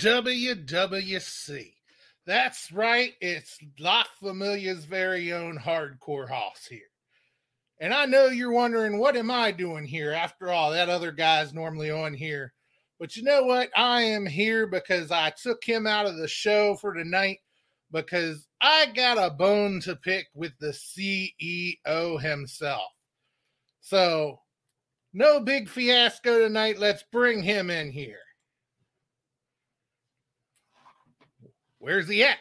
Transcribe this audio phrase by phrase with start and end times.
[0.00, 1.74] WWC.
[2.24, 6.80] That's right, it's La Familia's very own hardcore hoss here.
[7.80, 10.12] And I know you're wondering, what am I doing here?
[10.12, 12.54] After all, that other guy's normally on here.
[12.98, 13.68] But you know what?
[13.76, 17.40] I am here because I took him out of the show for tonight
[17.92, 22.90] because I got a bone to pick with the CEO himself.
[23.82, 24.40] So,
[25.12, 26.78] no big fiasco tonight.
[26.78, 28.20] Let's bring him in here.
[31.80, 32.38] Where's he at?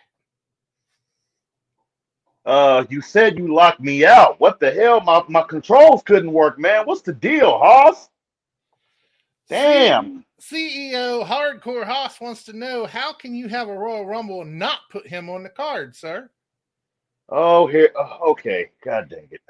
[2.46, 4.40] Uh, you said you locked me out.
[4.40, 5.02] What the hell?
[5.02, 6.86] My my controls couldn't work, man.
[6.86, 8.10] What's the deal, Hoss?
[9.48, 10.26] Damn.
[10.40, 14.80] CEO Hardcore Hoss wants to know how can you have a Royal Rumble and not
[14.90, 16.30] put him on the card, sir?
[17.30, 17.92] Oh, here.
[17.98, 18.72] Uh, okay.
[18.84, 19.42] God dang it.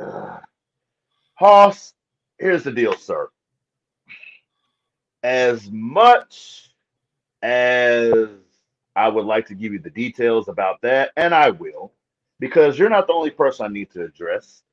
[1.35, 1.93] Hoss,
[2.37, 3.29] here's the deal, sir.
[5.23, 6.73] As much
[7.41, 8.27] as
[8.99, 11.93] I would like to give you the details about that, and I will,
[12.41, 14.63] because you're not the only person I need to address.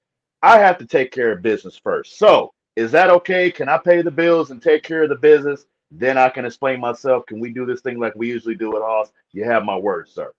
[0.42, 2.18] I have to take care of business first.
[2.18, 3.52] So, is that okay?
[3.52, 5.66] Can I pay the bills and take care of the business?
[5.92, 7.24] Then I can explain myself.
[7.26, 9.12] Can we do this thing like we usually do at Hoss?
[9.30, 10.32] You have my word, sir.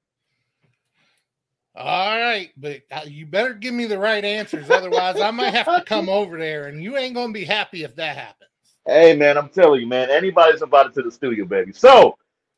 [1.74, 4.70] All right, but uh, you better give me the right answers.
[4.70, 7.84] Otherwise, I might have to come over there, and you ain't going to be happy
[7.86, 8.50] if that happens.
[8.86, 11.72] Hey, man, I'm telling you, man, anybody's invited to the studio, baby.
[11.72, 12.18] So,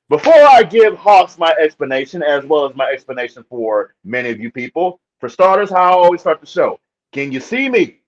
[0.10, 4.52] before I give Hoss my explanation, as well as my explanation for many of you
[4.52, 6.80] people, for starters, how I always start the show.
[7.12, 8.00] Can you see me?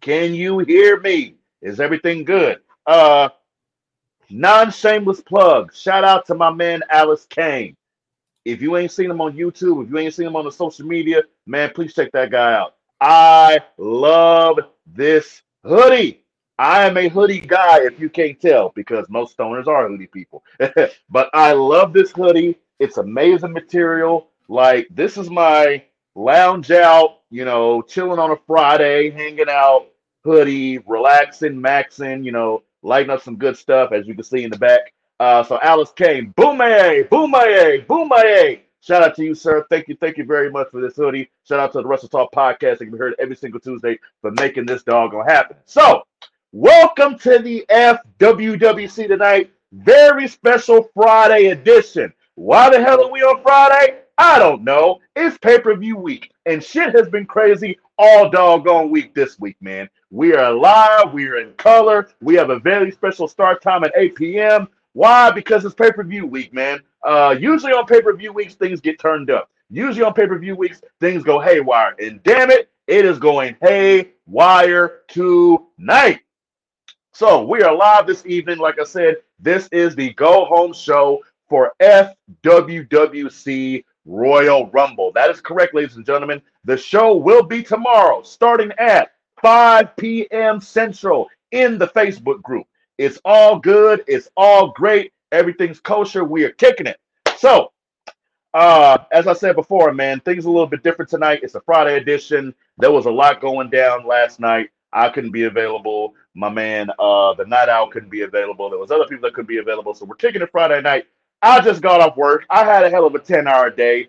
[0.00, 1.36] Can you hear me?
[1.60, 2.60] Is everything good?
[2.86, 3.28] Uh,
[4.30, 5.74] non-shameless plug.
[5.74, 7.76] Shout out to my man Alice Kane.
[8.44, 10.86] If you ain't seen him on YouTube, if you ain't seen him on the social
[10.86, 12.74] media, man, please check that guy out.
[13.00, 16.21] I love this hoodie.
[16.58, 20.44] I am a hoodie guy, if you can't tell, because most stoners are hoodie people.
[21.10, 22.58] but I love this hoodie.
[22.78, 24.28] It's amazing material.
[24.48, 25.82] Like, this is my
[26.14, 29.86] lounge out, you know, chilling on a Friday, hanging out,
[30.24, 34.50] hoodie, relaxing, maxing, you know, lighting up some good stuff, as you can see in
[34.50, 34.92] the back.
[35.20, 38.60] Uh, so Alice Kane, boomaye, boomaye, boomaye.
[38.80, 39.64] Shout out to you, sir.
[39.70, 41.30] Thank you, thank you very much for this hoodie.
[41.48, 44.32] Shout out to the Wrestle Talk podcast that can be heard every single Tuesday for
[44.32, 45.56] making this doggone happen.
[45.64, 46.02] So,
[46.52, 49.50] welcome to the FWWC tonight.
[49.72, 52.12] Very special Friday edition.
[52.34, 54.00] Why the hell are we on Friday?
[54.18, 55.00] I don't know.
[55.16, 59.56] It's pay per view week, and shit has been crazy all doggone week this week,
[59.60, 59.88] man.
[60.10, 61.12] We are live.
[61.12, 62.10] We are in color.
[62.20, 64.68] We have a very special start time at 8 p.m.
[64.92, 65.30] Why?
[65.30, 66.80] Because it's pay per view week, man.
[67.02, 69.50] Uh, usually on pay per view weeks, things get turned up.
[69.70, 71.94] Usually on pay per view weeks, things go haywire.
[71.98, 76.20] And damn it, it is going haywire tonight.
[77.14, 78.56] So we are live this evening.
[78.56, 85.12] Like I said, this is the go home show for FWWC Royal Rumble.
[85.12, 86.40] That is correct, ladies and gentlemen.
[86.64, 89.12] The show will be tomorrow, starting at
[89.42, 90.58] 5 p.m.
[90.58, 92.66] Central in the Facebook group.
[92.96, 94.02] It's all good.
[94.06, 95.12] It's all great.
[95.32, 96.24] Everything's kosher.
[96.24, 96.98] We are kicking it.
[97.36, 97.72] So,
[98.54, 101.40] uh, as I said before, man, things are a little bit different tonight.
[101.42, 102.54] It's a Friday edition.
[102.78, 104.70] There was a lot going down last night.
[104.94, 106.14] I couldn't be available.
[106.34, 108.70] My man, uh, the night owl couldn't be available.
[108.70, 109.94] There was other people that could be available.
[109.94, 111.06] So we're kicking it Friday night.
[111.42, 112.46] I just got off work.
[112.48, 114.08] I had a hell of a 10 hour day,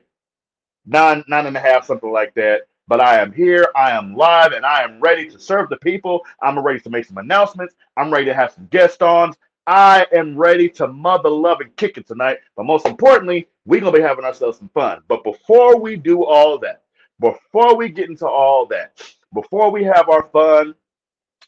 [0.85, 2.67] nine, nine and a half, something like that.
[2.87, 6.21] But I am here, I am live, and I am ready to serve the people.
[6.41, 7.75] I'm ready to make some announcements.
[7.97, 9.35] I'm ready to have some guest ons.
[9.65, 12.39] I am ready to mother love and kick it tonight.
[12.55, 15.01] But most importantly, we're gonna be having ourselves some fun.
[15.07, 16.83] But before we do all that,
[17.19, 19.01] before we get into all that,
[19.33, 20.75] before we have our fun,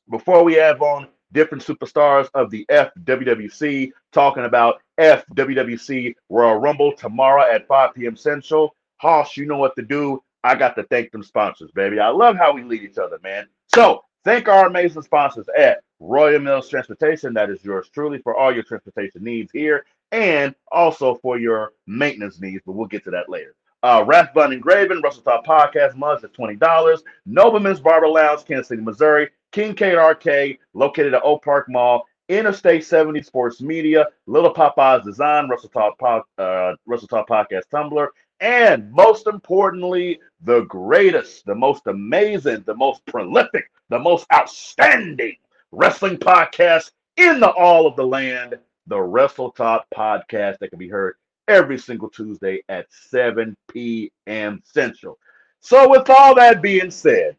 [0.10, 7.44] before we have on different superstars of the FWWC talking about FWWC Royal Rumble tomorrow
[7.44, 8.16] at 5 p.m.
[8.16, 8.76] Central.
[8.98, 10.24] Hoss, you know what to do.
[10.44, 12.00] I got to thank them sponsors, baby.
[12.00, 13.48] I love how we lead each other, man.
[13.74, 17.34] So thank our amazing sponsors at Royal Mills Transportation.
[17.34, 22.40] That is yours truly for all your transportation needs here and also for your maintenance
[22.40, 23.56] needs, but we'll get to that later.
[23.86, 27.04] Uh, Rathbun Engraving, Wrestle Talk Podcast mugs at $20.
[27.28, 29.30] Nobleman's Barber Lounge, Kansas City, Missouri.
[29.52, 32.04] Kincaid Arcade, located at Oak Park Mall.
[32.28, 38.08] Interstate 70 Sports Media, Little Popeyes Design, Wrestle Talk, uh, Wrestle Talk Podcast Tumblr,
[38.40, 45.36] and most importantly, the greatest, the most amazing, the most prolific, the most outstanding
[45.72, 48.56] wrestling podcast in the all of the land,
[48.88, 54.62] the Wrestle Talk podcast that can be heard every single Tuesday at 7 p.m.
[54.64, 55.18] Central.
[55.60, 57.38] So, with all that being said,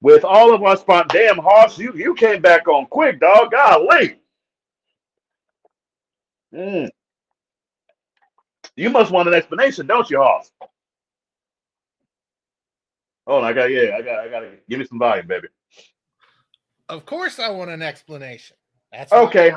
[0.00, 3.50] with all of our spot, damn Hoss, you you came back on quick, dog.
[3.50, 4.16] Golly.
[6.54, 6.88] Mm.
[8.76, 10.50] You must want an explanation, don't you, Hoss?
[13.26, 15.48] Oh, I got yeah, I got I got to give me some volume, baby.
[16.88, 18.56] Of course, I want an explanation.
[18.92, 19.52] That's okay,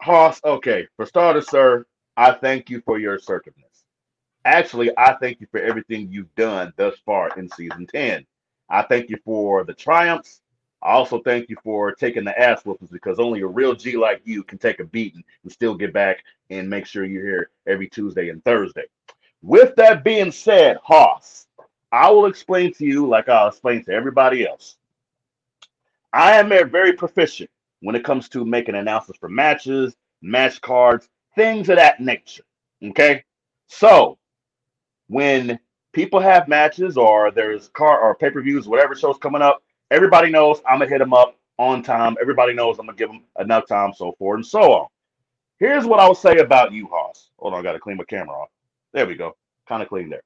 [0.00, 0.40] Hoss.
[0.44, 1.84] Okay, for starters, sir,
[2.18, 3.84] I thank you for your assertiveness.
[4.44, 8.26] Actually, I thank you for everything you've done thus far in season ten.
[8.68, 10.40] I thank you for the triumphs.
[10.82, 14.20] I also thank you for taking the ass whoopings because only a real G like
[14.24, 17.88] you can take a beating and still get back and make sure you're here every
[17.88, 18.86] Tuesday and Thursday.
[19.40, 21.46] With that being said, Hoss,
[21.92, 24.76] I will explain to you like I'll explain to everybody else.
[26.12, 31.68] I am very proficient when it comes to making announcements for matches, match cards, things
[31.68, 32.42] of that nature.
[32.82, 33.24] Okay.
[33.68, 34.18] So
[35.06, 35.58] when
[35.92, 40.30] people have matches or there's car or pay per views, whatever show's coming up, everybody
[40.30, 42.16] knows I'm gonna hit them up on time.
[42.20, 44.86] Everybody knows I'm gonna give them enough time, so forth and so on.
[45.60, 47.30] Here's what I will say about you, Hoss.
[47.38, 48.48] Hold on, I gotta clean my camera off.
[48.92, 49.36] There we go.
[49.68, 50.22] Kind of clean there.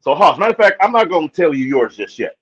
[0.00, 2.36] So, Hoss, matter of fact, I'm not gonna tell you yours just yet.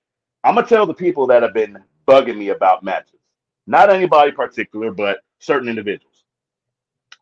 [0.45, 3.19] I'm gonna tell the people that have been bugging me about matches.
[3.67, 6.16] Not anybody particular, but certain individuals.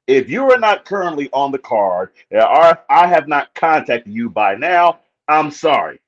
[0.07, 4.55] If you are not currently on the card, or I have not contacted you by
[4.57, 6.01] now, I'm sorry.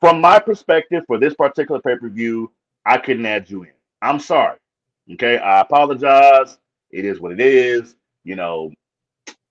[0.00, 2.52] From my perspective, for this particular pay per view,
[2.86, 3.72] I couldn't add you in.
[4.02, 4.58] I'm sorry.
[5.12, 6.58] Okay, I apologize.
[6.90, 7.96] It is what it is.
[8.24, 8.72] You know,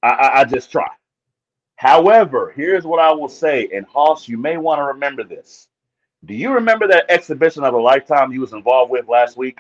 [0.04, 0.88] I, I, I just try.
[1.78, 5.68] However, here's what I will say, and Hoss, you may want to remember this.
[6.26, 9.60] Do you remember that exhibition of a lifetime you was involved with last week?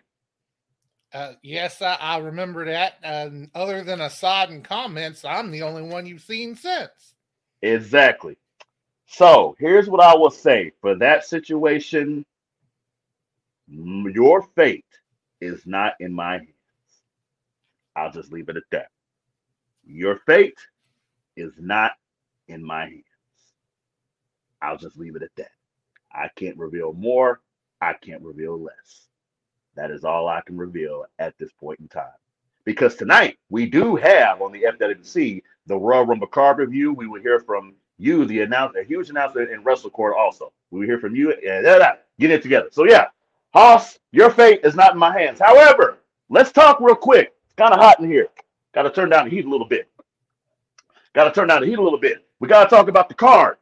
[1.13, 2.95] Uh, yes, I, I, remember that.
[3.53, 7.15] Other than Assad and comments, I'm the only one you've seen since.
[7.61, 8.37] Exactly.
[9.07, 12.25] So here's what I will say for that situation
[13.67, 14.85] your fate
[15.39, 16.47] is not in my hands.
[17.95, 18.87] I'll just leave it at that.
[19.85, 20.59] Your fate
[21.35, 21.93] is not
[22.47, 23.03] in my hands.
[24.61, 25.51] I'll just leave it at that.
[26.13, 27.41] I can't reveal more.
[27.81, 29.07] I can't reveal less.
[29.75, 32.06] That is all I can reveal at this point in time.
[32.65, 36.94] Because tonight we do have on the FWC the Royal Rumble card review.
[36.94, 40.51] We will hear from you, the announcer, a huge announcement in Wrestle Court also.
[40.71, 41.33] We will hear from you.
[41.41, 42.69] Yeah, get it together.
[42.71, 43.07] So yeah,
[43.53, 45.39] Hoss, your fate is not in my hands.
[45.39, 47.33] However, let's talk real quick.
[47.45, 48.27] It's kind of hot in here.
[48.73, 49.89] Got to turn down the heat a little bit.
[51.13, 52.25] Got to turn down the heat a little bit.
[52.39, 53.57] We got to talk about the card.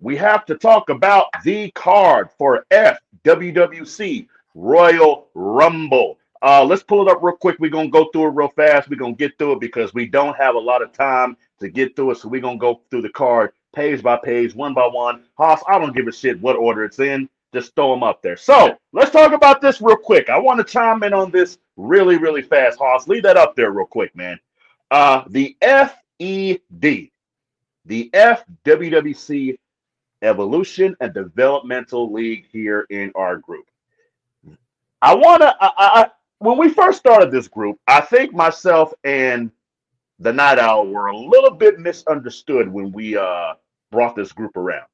[0.00, 6.18] We have to talk about the card for FWWC Royal Rumble.
[6.42, 7.56] Uh, let's pull it up real quick.
[7.60, 8.90] We're gonna go through it real fast.
[8.90, 11.94] We're gonna get through it because we don't have a lot of time to get
[11.94, 12.18] through it.
[12.18, 15.24] So we're gonna go through the card page by page, one by one.
[15.38, 17.28] Hoss, I don't give a shit what order it's in.
[17.54, 18.36] Just throw them up there.
[18.36, 20.30] So let's talk about this real quick.
[20.30, 22.78] I want to chime in on this really, really fast.
[22.78, 24.38] Hoss, leave that up there real quick, man.
[24.90, 27.10] Uh, the FED,
[27.84, 29.58] the FWWC
[30.22, 33.66] Evolution and Developmental League here in our group.
[35.02, 35.54] I want to.
[35.60, 39.50] I, I, when we first started this group, I think myself and
[40.20, 43.54] the Night Owl were a little bit misunderstood when we uh,
[43.90, 44.86] brought this group around.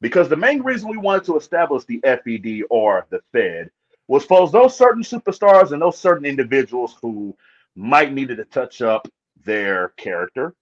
[0.00, 3.70] Because the main reason we wanted to establish the FED or the Fed
[4.06, 7.34] was for those certain superstars and those certain individuals who
[7.74, 9.08] might needed to touch up
[9.44, 10.54] their character.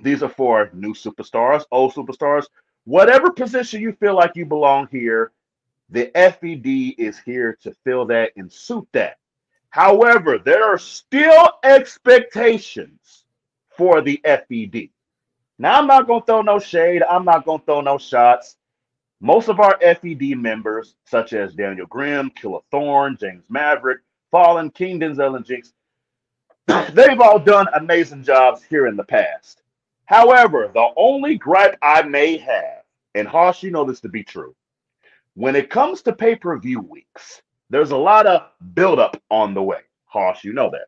[0.00, 2.46] These are for new superstars, old superstars,
[2.84, 5.32] whatever position you feel like you belong here,
[5.90, 9.18] the FED is here to fill that and suit that.
[9.70, 13.24] However, there are still expectations
[13.76, 14.88] for the FED.
[15.58, 17.02] Now, I'm not going to throw no shade.
[17.02, 18.56] I'm not going to throw no shots.
[19.20, 24.00] Most of our FED members, such as Daniel Grimm, Killer Thorn, James Maverick,
[24.30, 25.72] Fallen, King Denzel, and Jinx,
[26.92, 29.62] they've all done amazing jobs here in the past.
[30.04, 32.82] However, the only gripe I may have,
[33.14, 34.54] and Hoss, you know this to be true,
[35.36, 39.62] when it comes to pay per view weeks, there's a lot of buildup on the
[39.62, 39.80] way.
[40.06, 40.86] Hoss, you know that.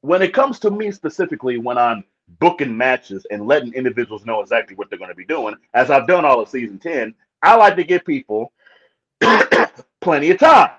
[0.00, 2.02] When it comes to me specifically, when I'm
[2.40, 6.06] booking matches and letting individuals know exactly what they're going to be doing, as I've
[6.06, 8.52] done all of season 10, I like to give people
[10.00, 10.70] plenty of time.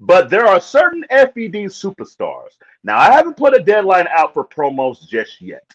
[0.00, 2.56] But there are certain FED superstars.
[2.84, 5.70] Now, I haven't put a deadline out for promos just yet.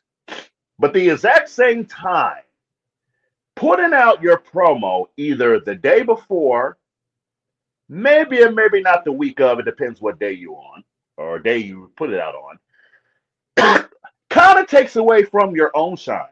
[0.79, 2.41] But the exact same time
[3.57, 6.77] putting out your promo either the day before,
[7.89, 10.83] maybe and maybe not the week of, it depends what day you're on
[11.17, 13.89] or day you put it out on,
[14.29, 16.27] kind of takes away from your own shine.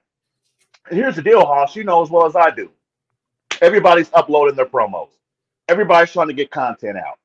[0.90, 2.70] And here's the deal, Hoss, you know as well as I do.
[3.60, 5.10] Everybody's uploading their promos.
[5.68, 7.18] Everybody's trying to get content out.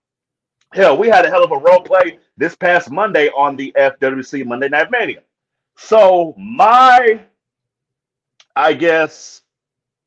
[0.72, 4.46] Hell, we had a hell of a role play this past Monday on the FWC
[4.46, 5.22] Monday Night Mania.
[5.76, 7.20] So my,
[8.56, 9.42] I guess,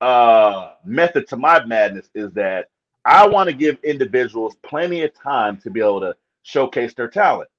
[0.04, 2.68] uh, method to my madness is that
[3.06, 7.50] I want to give individuals plenty of time to be able to showcase their talent.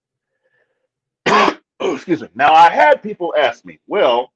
[1.81, 2.29] Excuse me.
[2.35, 4.31] Now I had people ask me, well,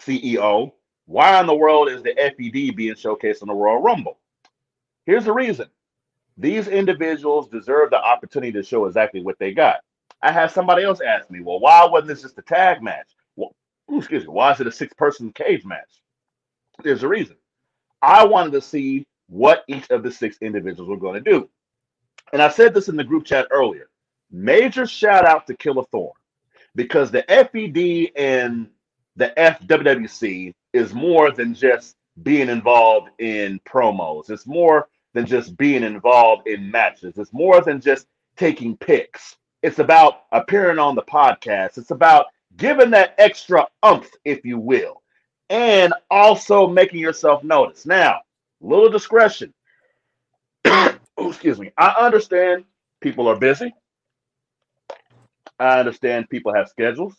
[0.00, 0.72] CEO,
[1.06, 4.18] why in the world is the FED being showcased in the Royal Rumble?
[5.06, 5.68] Here's the reason.
[6.36, 9.76] These individuals deserve the opportunity to show exactly what they got.
[10.20, 13.14] I had somebody else ask me, well, why wasn't this just a tag match?
[13.36, 13.54] Well,
[13.92, 16.00] excuse me, why is it a six person cage match?
[16.82, 17.36] There's a reason.
[18.02, 21.48] I wanted to see what each of the six individuals were going to do.
[22.32, 23.88] And I said this in the group chat earlier.
[24.30, 26.12] Major shout out to Killer Thorn
[26.74, 28.68] because the FED and
[29.16, 34.30] the FWWC is more than just being involved in promos.
[34.30, 37.16] It's more than just being involved in matches.
[37.16, 39.36] It's more than just taking picks.
[39.62, 41.78] It's about appearing on the podcast.
[41.78, 42.26] It's about
[42.56, 45.02] giving that extra umph, if you will,
[45.50, 47.86] and also making yourself notice.
[47.86, 48.20] Now,
[48.60, 49.52] little discretion.
[51.16, 51.70] Oh, excuse me.
[51.78, 52.64] I understand
[53.00, 53.72] people are busy.
[55.60, 57.14] I understand people have schedules.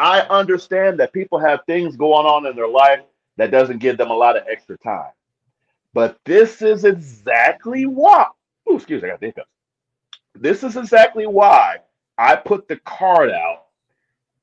[0.00, 3.02] I understand that people have things going on in their life
[3.36, 5.12] that doesn't give them a lot of extra time.
[5.94, 8.26] But this is exactly why.
[8.68, 9.50] Excuse me, I got the hiccups.
[10.34, 11.76] This is exactly why
[12.18, 13.66] I put the card out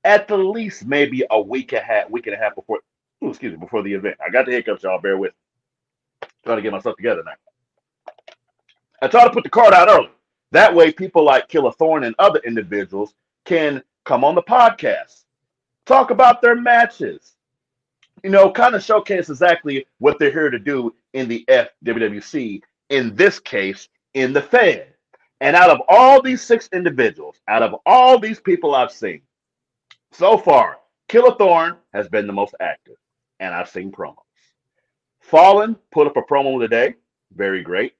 [0.03, 2.79] at the least maybe a week and a half, week and a half before.
[3.23, 4.15] Ooh, excuse me, before the event.
[4.25, 4.99] I got the hiccups, y'all.
[4.99, 5.33] Bear with.
[6.21, 6.27] Me.
[6.45, 7.33] Trying to get myself together now.
[9.01, 10.09] I try to put the card out early.
[10.51, 13.13] That way, people like Killer Thorn and other individuals
[13.45, 15.25] can come on the podcast,
[15.85, 17.35] talk about their matches,
[18.23, 23.15] you know, kind of showcase exactly what they're here to do in the FWWC, in
[23.15, 24.93] this case, in the Fed.
[25.41, 29.21] And out of all these six individuals, out of all these people I've seen,
[30.11, 32.95] so far, Killer Thorn has been the most active,
[33.39, 34.15] and I've seen promos.
[35.21, 36.95] Fallen put up a promo today,
[37.33, 37.93] very great.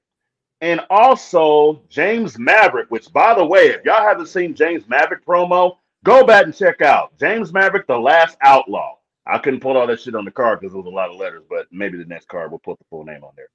[0.60, 5.76] And also James Maverick, which by the way, if y'all haven't seen James Maverick promo,
[6.04, 8.96] go back and check out James Maverick, the last outlaw.
[9.26, 11.16] I couldn't put all that shit on the card because it was a lot of
[11.16, 13.48] letters, but maybe the next card will put the full name on there.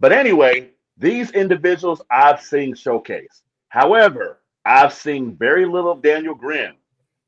[0.00, 3.42] But anyway, these individuals I've seen showcase.
[3.68, 6.74] However, I've seen very little of Daniel Grimm.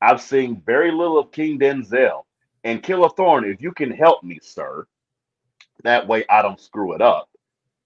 [0.03, 2.23] I've seen very little of King Denzel.
[2.65, 4.85] And Killer Thorn, if you can help me, sir,
[5.83, 7.29] that way I don't screw it up.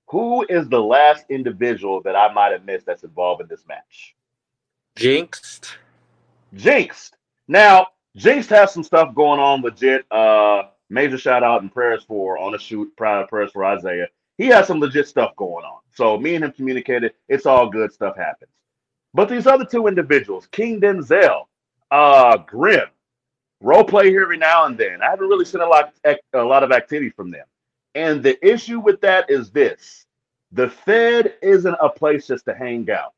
[0.07, 4.15] Who is the last individual that I might have missed that's involved in this match?
[4.95, 5.77] Jinxed.
[6.55, 7.17] Jinxed.
[7.47, 10.11] Now, Jinxed has some stuff going on legit.
[10.11, 12.95] Uh, major shout out and prayers for on the shoot.
[12.97, 14.07] Proud prayers for Isaiah.
[14.39, 15.81] He has some legit stuff going on.
[15.93, 17.13] So me and him communicated.
[17.29, 17.91] It's all good.
[17.91, 18.51] Stuff happens.
[19.13, 21.45] But these other two individuals, King Denzel,
[21.91, 22.89] uh, Grimm,
[23.61, 25.01] role play here every now and then.
[25.01, 27.45] I haven't really seen a lot, a lot of activity from them.
[27.95, 30.05] And the issue with that is this:
[30.51, 33.13] the Fed isn't a place just to hang out.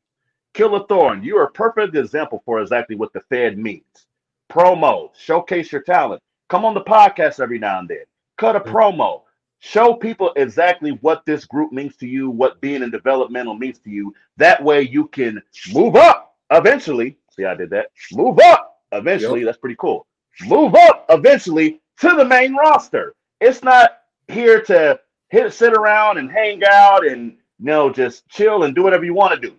[0.54, 4.06] Killer Thorn, you are a perfect example for exactly what the Fed means
[4.50, 6.20] promo, showcase your talent.
[6.48, 8.04] Come on the podcast every now and then.
[8.36, 9.22] Cut a promo.
[9.60, 13.90] Show people exactly what this group means to you, what being in developmental means to
[13.90, 14.14] you.
[14.36, 15.40] That way you can
[15.72, 17.16] move up eventually.
[17.40, 17.86] See, I did that.
[18.12, 19.40] Move up eventually.
[19.40, 19.46] Yep.
[19.46, 20.06] That's pretty cool.
[20.44, 23.14] Move up eventually to the main roster.
[23.40, 28.64] It's not here to hit, sit around and hang out and you know just chill
[28.64, 29.56] and do whatever you want to do.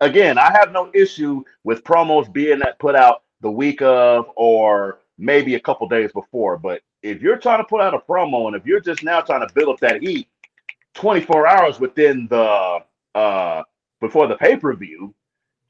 [0.00, 5.00] Again, I have no issue with promos being that put out the week of or
[5.18, 6.58] maybe a couple days before.
[6.58, 9.46] But if you're trying to put out a promo and if you're just now trying
[9.46, 10.28] to build up that heat
[10.94, 12.78] 24 hours within the
[13.16, 13.62] uh
[14.00, 15.12] before the pay-per-view,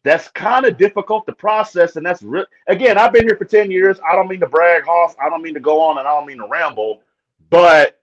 [0.04, 1.96] that's kind of difficult to process.
[1.96, 3.98] And that's re- again, I've been here for 10 years.
[4.08, 5.14] I don't mean to brag, Hoss.
[5.20, 7.00] I don't mean to go on and I don't mean to ramble,
[7.50, 8.00] but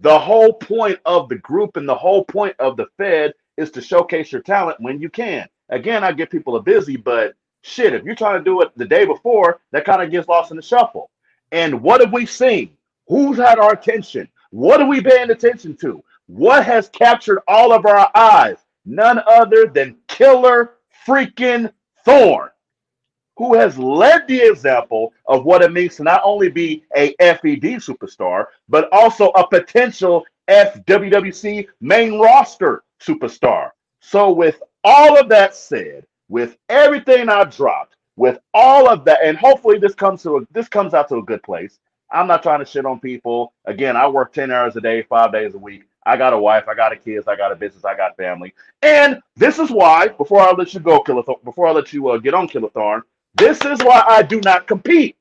[0.00, 3.80] the whole point of the group and the whole point of the Fed is to
[3.80, 5.48] showcase your talent when you can.
[5.68, 8.84] Again, I get people are busy, but shit, if you're trying to do it the
[8.84, 11.08] day before, that kind of gets lost in the shuffle.
[11.52, 12.76] And what have we seen?
[13.06, 14.28] Who's had our attention?
[14.50, 16.02] What are we paying attention to?
[16.26, 18.56] What has captured all of our eyes?
[18.84, 20.74] None other than Killer
[21.06, 21.72] freaking
[22.04, 22.50] Thorn,
[23.36, 27.78] who has led the example of what it means to not only be a FED
[27.80, 33.70] superstar, but also a potential FWWC main roster superstar.
[34.00, 39.38] So, with all of that said, with everything I dropped, with all of that, and
[39.38, 41.78] hopefully this comes to a, this comes out to a good place.
[42.12, 43.54] I'm not trying to shit on people.
[43.64, 45.84] Again, I work 10 hours a day, five days a week.
[46.04, 48.54] I got a wife, I got a kids, I got a business, I got family.
[48.82, 52.18] And this is why, before I let you go, Killer, before I let you uh,
[52.18, 53.02] get on Killer Thorn,
[53.34, 55.16] This is why I do not compete.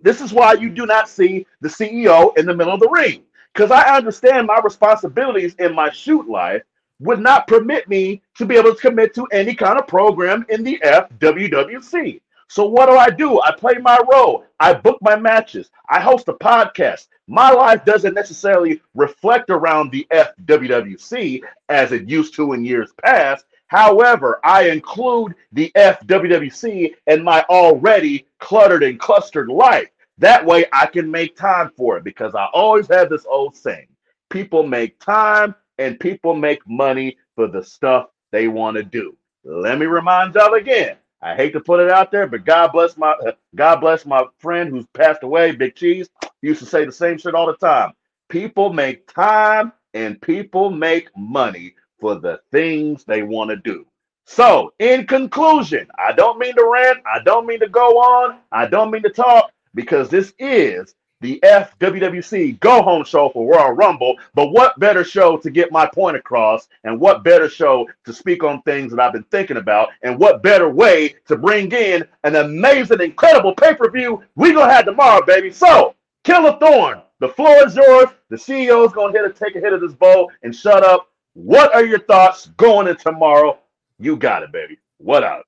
[0.00, 3.22] This is why you do not see the CEO in the middle of the ring.
[3.52, 6.62] Because I understand my responsibilities in my shoot life
[7.00, 10.62] would not permit me to be able to commit to any kind of program in
[10.62, 12.20] the FWWC.
[12.52, 13.40] So what do I do?
[13.40, 14.44] I play my role.
[14.60, 15.70] I book my matches.
[15.88, 17.06] I host a podcast.
[17.26, 21.40] My life doesn't necessarily reflect around the FWWC
[21.70, 23.46] as it used to in years past.
[23.68, 29.88] However, I include the FWWC in my already cluttered and clustered life.
[30.18, 33.88] That way I can make time for it because I always have this old saying
[34.28, 39.16] people make time and people make money for the stuff they want to do.
[39.42, 40.98] Let me remind y'all again.
[41.22, 43.14] I hate to put it out there, but God bless my
[43.54, 46.08] God bless my friend who's passed away, Big Cheese.
[46.42, 47.92] He used to say the same shit all the time.
[48.28, 53.86] People make time and people make money for the things they want to do.
[54.26, 58.66] So, in conclusion, I don't mean to rant, I don't mean to go on, I
[58.66, 64.18] don't mean to talk because this is the FWWC Go Home Show for Royal Rumble.
[64.34, 68.44] But what better show to get my point across, and what better show to speak
[68.44, 72.36] on things that I've been thinking about, and what better way to bring in an
[72.36, 75.50] amazing, incredible pay per view we gonna have tomorrow, baby.
[75.52, 78.08] So, Killer Thorn, the floor is yours.
[78.28, 81.08] The CEO is gonna hit a take a hit of this bowl and shut up.
[81.34, 83.58] What are your thoughts going in tomorrow?
[83.98, 84.78] You got it, baby.
[84.98, 85.44] What up?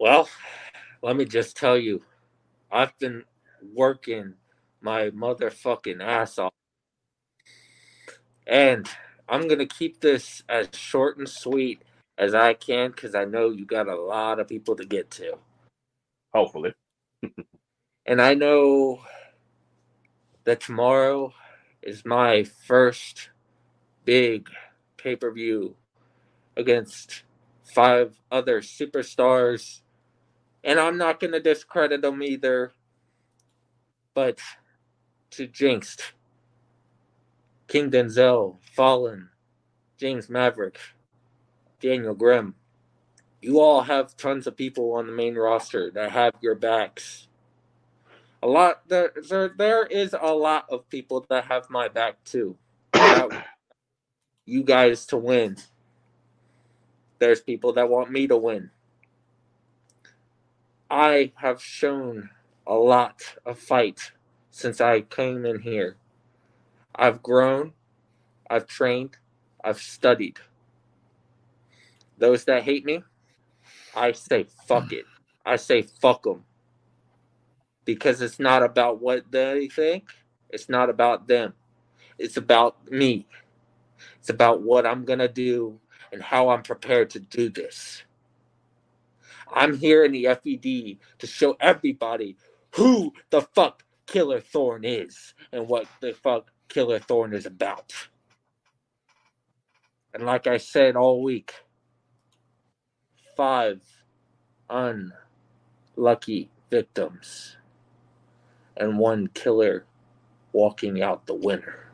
[0.00, 0.28] Well,
[1.02, 2.02] let me just tell you,
[2.70, 3.24] I've been
[3.74, 4.34] working
[4.80, 6.52] my motherfucking ass off.
[8.46, 8.88] And
[9.28, 11.82] I'm going to keep this as short and sweet
[12.16, 15.38] as I can because I know you got a lot of people to get to.
[16.34, 16.72] Hopefully.
[18.06, 19.00] and I know
[20.44, 21.32] that tomorrow
[21.82, 23.30] is my first
[24.04, 24.48] big
[24.96, 25.76] pay per view
[26.56, 27.22] against
[27.62, 29.80] five other superstars.
[30.64, 32.72] And I'm not going to discredit them either.
[34.14, 34.40] But
[35.30, 36.12] to Jinxed,
[37.66, 39.28] King Denzel, Fallen,
[39.98, 40.78] James Maverick,
[41.80, 42.54] Daniel Grimm,
[43.40, 47.28] you all have tons of people on the main roster that have your backs.
[48.42, 52.56] A lot there, there, there is a lot of people that have my back too.
[54.46, 55.56] you guys to win.
[57.18, 58.70] There's people that want me to win.
[60.90, 62.30] I have shown
[62.66, 64.12] a lot of fight
[64.50, 65.96] since I came in here.
[66.94, 67.72] I've grown,
[68.50, 69.16] I've trained,
[69.62, 70.38] I've studied.
[72.18, 73.02] Those that hate me,
[73.94, 75.04] I say fuck it.
[75.46, 76.44] I say fuck them.
[77.84, 80.10] Because it's not about what they think,
[80.50, 81.54] it's not about them.
[82.18, 83.26] It's about me.
[84.18, 85.78] It's about what I'm going to do
[86.12, 88.02] and how I'm prepared to do this.
[89.52, 92.36] I'm here in the FED to show everybody
[92.72, 97.92] who the fuck Killer Thorn is and what the fuck Killer Thorn is about.
[100.14, 101.54] And like I said all week,
[103.36, 103.82] five
[104.70, 107.58] unlucky victims
[108.76, 109.84] and one killer
[110.52, 111.90] walking out the winner.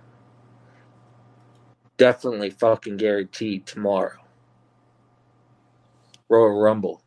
[1.97, 4.21] Definitely fucking guaranteed tomorrow.
[6.29, 7.03] Royal Rumble.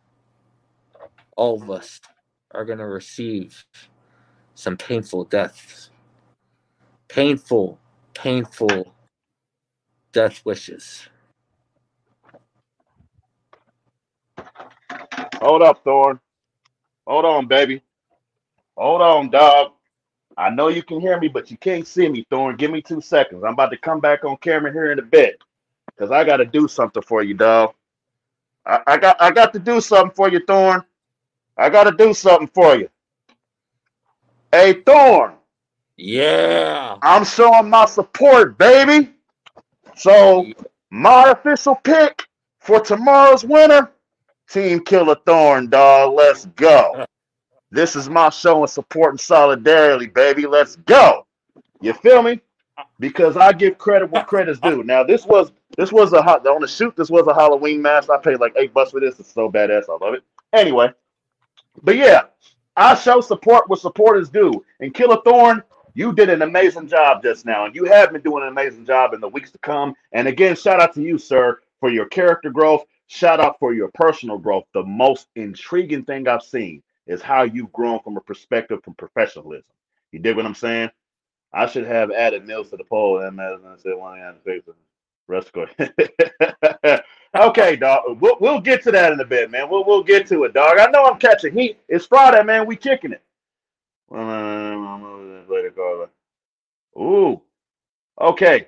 [1.38, 2.02] All of us
[2.52, 3.65] are going to receive
[4.58, 5.91] some painful deaths.
[7.10, 7.78] Painful,
[8.15, 8.91] painful
[10.12, 11.08] death wishes.
[15.36, 16.20] Hold up, Thorn.
[17.06, 17.84] Hold on, baby.
[18.78, 19.74] Hold on, dog.
[20.38, 22.56] I know you can hear me, but you can't see me, Thorn.
[22.58, 23.43] Give me two seconds.
[23.46, 25.39] I'm about to come back on camera here in a bit.
[26.00, 27.74] Cause I gotta do something for you, dog.
[28.65, 30.84] I, I got I got to do something for you, Thorn.
[31.58, 32.89] I gotta do something for you.
[34.52, 35.34] Hey, Thorn.
[35.98, 36.98] Yeah.
[37.02, 39.10] I'm showing my support, baby.
[39.96, 40.46] So,
[40.90, 42.24] my official pick
[42.60, 43.92] for tomorrow's winner,
[44.50, 46.14] Team Killer Thorn, dog.
[46.14, 47.06] Let's go.
[47.70, 50.46] This is my show showing support and solidarity, baby.
[50.46, 51.28] Let's go.
[51.82, 52.40] You feel me?
[52.98, 54.84] Because I give credit what credit's due.
[54.84, 56.96] Now, this was this was a hot on the shoot.
[56.96, 58.10] This was a Halloween mask.
[58.10, 59.20] I paid like eight bucks for this.
[59.20, 59.84] It's so badass.
[59.90, 60.24] I love it.
[60.54, 60.94] Anyway,
[61.84, 62.22] but yeah,
[62.78, 64.63] I show support what support is due.
[64.82, 65.63] And Killer Thorn,
[65.96, 69.16] you did an amazing job just now, and you have been doing an amazing job
[69.16, 69.96] in the weeks to come.
[70.13, 72.86] And again, shout out to you, sir, for your character growth.
[73.08, 74.66] Shout out for your personal growth.
[74.74, 79.66] The most intriguing thing I've seen is how you've grown from a perspective from professionalism.
[80.12, 80.92] You dig what I'm saying?
[81.54, 84.63] I should have added Mills to the poll and I said one hand face
[85.28, 85.52] rest.
[87.36, 88.20] Okay, dog.
[88.22, 89.70] We'll, we'll get to that in a bit, man.
[89.70, 90.78] We'll we'll get to it, dog.
[90.80, 91.80] I know I'm catching heat.
[91.88, 92.66] It's Friday, man.
[92.66, 93.22] We kicking it.
[96.98, 97.42] Ooh.
[98.20, 98.68] Okay.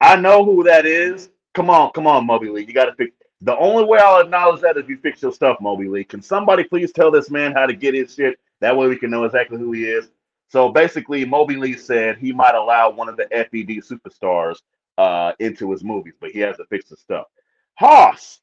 [0.00, 1.30] I know who that is.
[1.54, 2.64] Come on, come on, Moby Lee.
[2.66, 3.12] You got to fix.
[3.40, 6.04] The only way I'll acknowledge that is if you fix your stuff, Moby Lee.
[6.04, 8.38] Can somebody please tell this man how to get his shit?
[8.60, 10.10] That way we can know exactly who he is.
[10.48, 14.58] So basically, Moby Lee said he might allow one of the FED superstars
[14.96, 17.26] uh, into his movies, but he has to fix the stuff.
[17.76, 18.40] Hoss,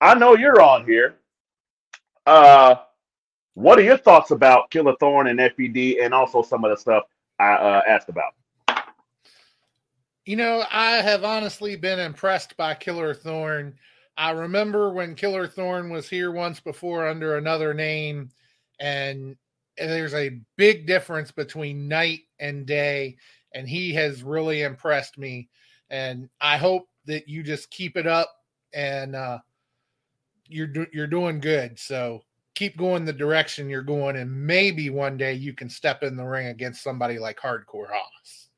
[0.00, 1.16] I know you're on here.
[2.26, 2.76] Uh,
[3.54, 7.04] what are your thoughts about Killer Thorn and FED, and also some of the stuff
[7.38, 8.34] I uh, asked about?
[10.26, 13.74] You know, I have honestly been impressed by Killer Thorn.
[14.16, 18.30] I remember when Killer Thorn was here once before under another name,
[18.80, 19.36] and
[19.76, 23.16] there's a big difference between night and day,
[23.54, 25.48] and he has really impressed me.
[25.90, 28.30] And I hope that you just keep it up,
[28.74, 29.38] and uh,
[30.48, 31.78] you're do- you're doing good.
[31.78, 32.22] So
[32.54, 36.24] keep going the direction you're going, and maybe one day you can step in the
[36.24, 38.48] ring against somebody like Hardcore Hoss.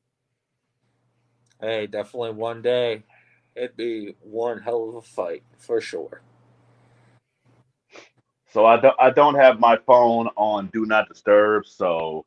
[1.61, 3.03] Hey, definitely one day.
[3.55, 6.21] It'd be one hell of a fight for sure.
[8.51, 11.65] So I don't I don't have my phone on do not disturb.
[11.65, 12.25] So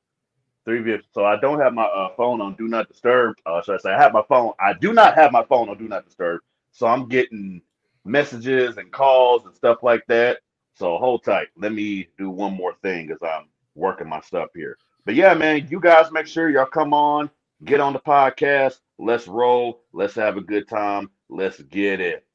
[0.64, 3.36] three v so I don't have my uh, phone on do not disturb.
[3.46, 4.52] Uh, should I say I have my phone?
[4.60, 6.40] I do not have my phone on do not disturb.
[6.72, 7.62] So I'm getting
[8.04, 10.38] messages and calls and stuff like that.
[10.74, 11.48] So hold tight.
[11.56, 14.78] Let me do one more thing as I'm working my stuff here.
[15.04, 17.30] But yeah, man, you guys make sure y'all come on,
[17.64, 18.78] get on the podcast.
[18.98, 19.82] Let's roll.
[19.92, 21.10] Let's have a good time.
[21.28, 22.26] Let's get it.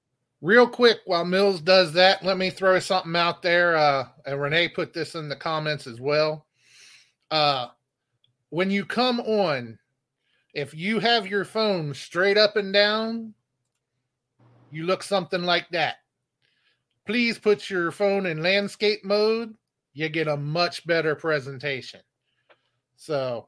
[0.41, 3.75] Real quick, while Mills does that, let me throw something out there.
[3.75, 6.45] Uh, and Renee put this in the comments as well.
[7.31, 7.67] Uh,
[8.49, 9.79] when you come on,
[10.53, 13.33] if you have your phone straight up and down,
[14.75, 15.95] you look something like that.
[17.05, 19.55] Please put your phone in landscape mode.
[19.93, 22.01] You get a much better presentation.
[22.97, 23.47] So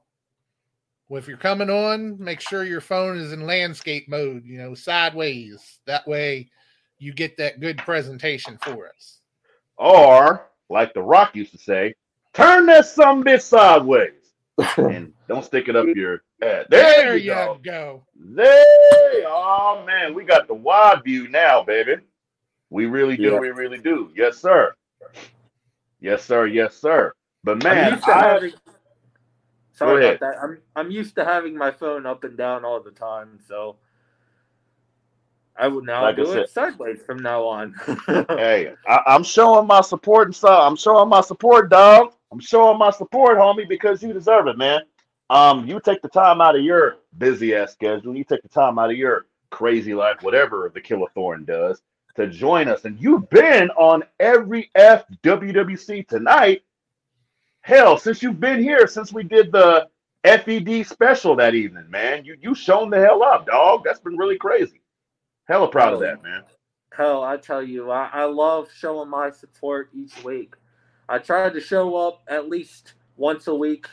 [1.09, 5.79] if you're coming on, make sure your phone is in landscape mode, you know, sideways.
[5.85, 6.49] That way
[6.97, 9.19] you get that good presentation for us.
[9.77, 11.93] Or, like The Rock used to say,
[12.33, 14.26] turn that some bit sideways
[14.77, 16.67] and don't stick it up your head.
[16.69, 17.59] There, there you, go.
[17.63, 18.03] go.
[18.15, 19.23] There.
[19.27, 20.13] Oh, man.
[20.13, 21.95] We got the wide view now, baby.
[22.69, 23.31] We really do.
[23.31, 23.39] Yeah.
[23.39, 24.11] We really do.
[24.15, 24.73] Yes, sir.
[25.99, 26.47] Yes, sir.
[26.47, 27.13] Yes, sir.
[27.43, 28.53] But man, I, having,
[29.71, 30.43] sorry about that.
[30.43, 33.77] I'm I'm used to having my phone up and down all the time, so
[35.57, 37.73] I will now like do it sideways from now on.
[38.27, 40.59] hey, I, am showing my support and stuff.
[40.61, 42.13] I'm showing my support, dog.
[42.31, 44.81] I'm showing my support, homie, because you deserve it, man.
[45.29, 48.15] Um, you take the time out of your busy ass schedule.
[48.15, 51.81] You take the time out of your crazy life, whatever the Killer Thorn does,
[52.15, 52.85] to join us.
[52.85, 56.63] And you've been on every FWWC tonight.
[57.61, 59.87] Hell, since you've been here, since we did the
[60.23, 63.83] FED special that evening, man, you you shown the hell up, dog.
[63.83, 64.81] That's been really crazy.
[65.47, 66.43] Hella proud of that, man.
[66.93, 70.55] Hell, I tell you, I, I love showing my support each week.
[71.09, 73.87] I try to show up at least once a week.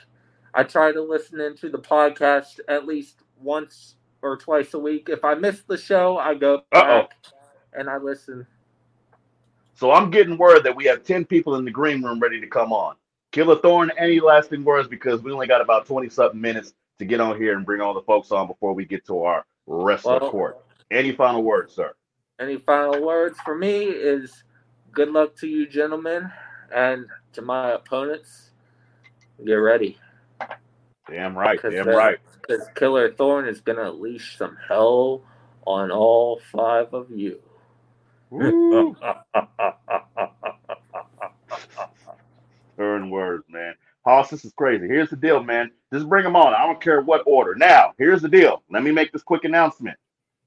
[0.52, 5.08] I try to listen into the podcast at least once or twice a week.
[5.08, 7.08] If I miss the show, I go back Uh-oh.
[7.78, 8.46] and I listen.
[9.74, 12.46] So I'm getting word that we have 10 people in the green room ready to
[12.46, 12.96] come on.
[13.32, 14.88] Killer Thorn, any lasting words?
[14.88, 17.92] Because we only got about 20 something minutes to get on here and bring all
[17.92, 20.64] the folks on before we get to our wrestler well, court.
[20.90, 21.94] Any final words, sir?
[22.38, 24.44] Any final words for me is
[24.92, 26.30] good luck to you, gentlemen,
[26.74, 28.50] and to my opponents.
[29.44, 29.98] Get ready.
[31.08, 31.60] Damn right.
[31.62, 32.18] Damn right.
[32.40, 35.22] Because Killer Thorn is going to unleash some hell
[35.66, 37.40] on all five of you.
[42.78, 43.74] Earn words, man.
[44.04, 44.86] Hoss, this is crazy.
[44.86, 45.70] Here's the deal, man.
[45.92, 46.54] Just bring them on.
[46.54, 47.54] I don't care what order.
[47.54, 48.62] Now, here's the deal.
[48.70, 49.96] Let me make this quick announcement.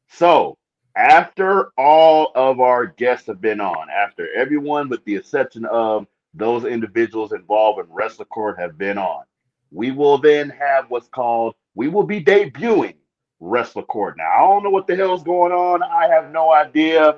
[0.10, 0.58] So,
[0.96, 6.06] after all of our guests have been on, after everyone with the exception of
[6.38, 9.24] those individuals involved in Wrestler Court have been on,
[9.72, 12.96] we will then have what's called, we will be debuting
[13.40, 14.16] Wrestler Court.
[14.18, 15.84] Now, I don't know what the hell's going on.
[15.84, 17.18] I have no idea.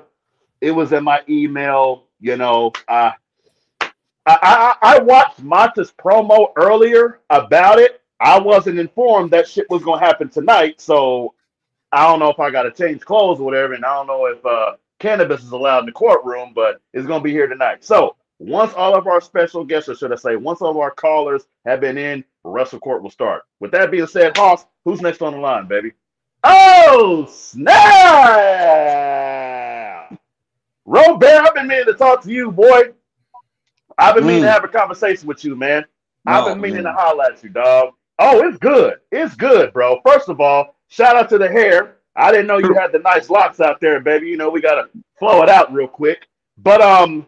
[0.60, 2.72] It was in my email, you know.
[2.88, 3.12] Uh,
[3.80, 8.02] I, I, I watched Mata's promo earlier about it.
[8.20, 10.80] I wasn't informed that shit was going to happen tonight.
[10.80, 11.34] So
[11.90, 14.26] I don't know if I got to change clothes or whatever, and I don't know
[14.26, 17.82] if uh, cannabis is allowed in the courtroom, but it's going to be here tonight.
[17.82, 20.90] So once all of our special guests, or should I say, once all of our
[20.90, 23.42] callers have been in, Wrestle Court will start.
[23.60, 25.92] With that being said, Hoss, who's next on the line, baby?
[26.42, 27.26] Oh,
[28.40, 30.18] snap!
[30.86, 32.92] Robert, I've been meaning to talk to you, boy.
[33.98, 34.46] I've been meaning Mm.
[34.46, 35.84] to have a conversation with you, man.
[36.26, 36.94] I've been meaning man.
[36.94, 37.92] to holler at you, dog.
[38.18, 39.00] Oh, it's good.
[39.12, 40.00] It's good, bro.
[40.06, 41.96] First of all, shout out to the hair.
[42.16, 44.28] I didn't know you had the nice locks out there, baby.
[44.28, 46.26] You know, we gotta flow it out real quick.
[46.58, 47.26] But um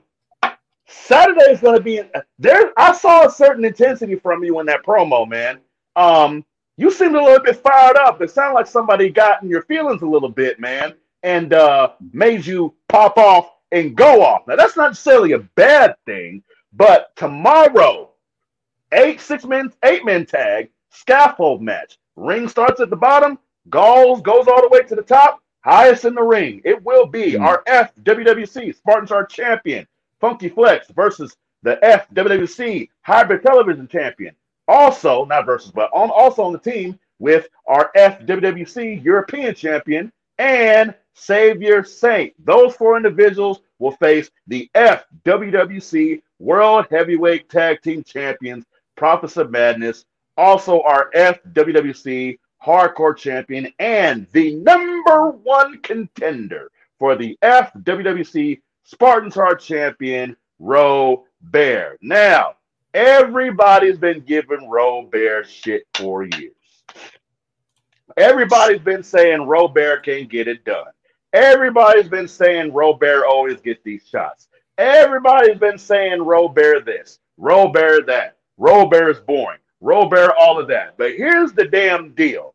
[0.89, 2.03] Saturday is gonna be
[2.39, 2.73] there.
[2.77, 5.61] I saw a certain intensity from you in that promo, man.
[5.97, 6.45] Um,
[6.77, 8.21] you seemed a little bit fired up.
[8.23, 12.45] It sounded like somebody got in your feelings a little bit, man, and uh made
[12.47, 14.47] you pop off and go off.
[14.47, 16.43] Now that's not necessarily a bad thing,
[16.73, 18.11] but tomorrow
[18.93, 21.99] eight six men eight men tag scaffold match.
[22.17, 23.39] Ring starts at the bottom,
[23.71, 26.61] goes goes all the way to the top, highest in the ring.
[26.65, 27.43] It will be Hmm.
[27.43, 29.87] our FWWC Spartans are champion,
[30.23, 34.35] Funky Flex versus the FWWC Hybrid Television Champion.
[34.69, 40.95] Also, not versus, but on also on the team with our FWWC European Champion and
[41.15, 42.33] Savior Saint.
[42.45, 48.65] Those four individuals will face the FWWC World Heavyweight Tag Team Champions,
[48.97, 50.05] Prophets of Madness,
[50.37, 59.61] also our FWWC Hardcore Champion, and the number one contender for the FWWC Spartans Heart
[59.61, 61.99] Champion, Roe Bear.
[62.03, 62.57] Now,
[62.95, 66.53] everybody's been giving Robert shit for years.
[68.17, 70.93] Everybody's been saying Robert can't get it done.
[71.33, 74.49] Everybody's been saying Robert always gets these shots.
[74.77, 78.37] Everybody's been saying Robert this, Robert that.
[78.59, 79.59] Robert is boring.
[79.81, 80.97] Robert all of that.
[80.99, 82.55] But here's the damn deal.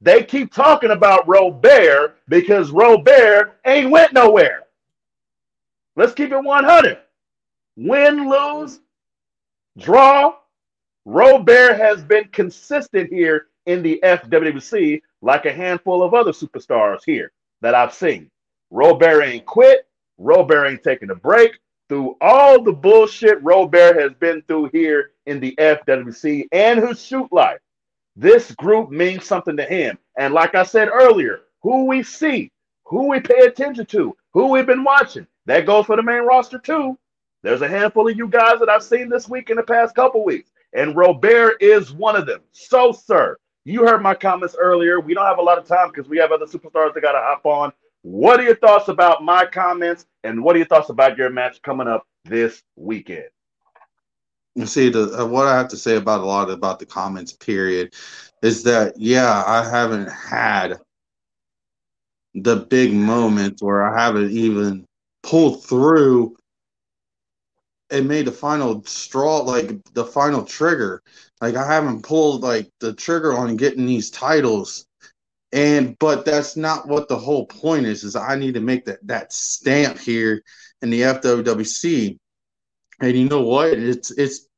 [0.00, 4.65] They keep talking about Robert because Robert ain't went nowhere.
[5.96, 6.98] Let's keep it 100.
[7.76, 8.80] Win, lose,
[9.78, 10.36] draw.
[11.06, 17.32] Robert has been consistent here in the FWC like a handful of other superstars here
[17.62, 18.30] that I've seen.
[18.70, 19.86] Robert ain't quit.
[20.18, 21.58] Robert ain't taking a break.
[21.88, 27.32] Through all the bullshit Robert has been through here in the FWC and his shoot
[27.32, 27.60] life,
[28.16, 29.96] this group means something to him.
[30.18, 32.50] And like I said earlier, who we see,
[32.84, 36.58] who we pay attention to, who we've been watching, that goes for the main roster
[36.58, 36.98] too.
[37.42, 40.24] There's a handful of you guys that I've seen this week in the past couple
[40.24, 42.40] weeks, and Robert is one of them.
[42.52, 45.00] So, sir, you heard my comments earlier.
[45.00, 47.20] We don't have a lot of time because we have other superstars that got to
[47.20, 47.72] hop on.
[48.02, 51.62] What are your thoughts about my comments, and what are your thoughts about your match
[51.62, 53.28] coming up this weekend?
[54.54, 57.32] You see, the uh, what I have to say about a lot about the comments
[57.32, 57.94] period
[58.42, 60.78] is that yeah, I haven't had
[62.34, 64.85] the big moment where I haven't even
[65.26, 66.36] pulled through
[67.90, 71.02] and made the final straw, like the final trigger.
[71.40, 74.86] Like I haven't pulled like the trigger on getting these titles.
[75.52, 78.98] And but that's not what the whole point is, is I need to make that
[79.06, 80.42] that stamp here
[80.82, 82.18] in the FWC.
[83.00, 83.72] And you know what?
[83.72, 84.48] It's it's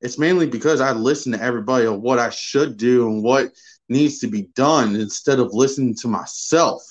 [0.00, 3.52] it's mainly because I listen to everybody on what I should do and what
[3.88, 6.82] needs to be done instead of listening to myself.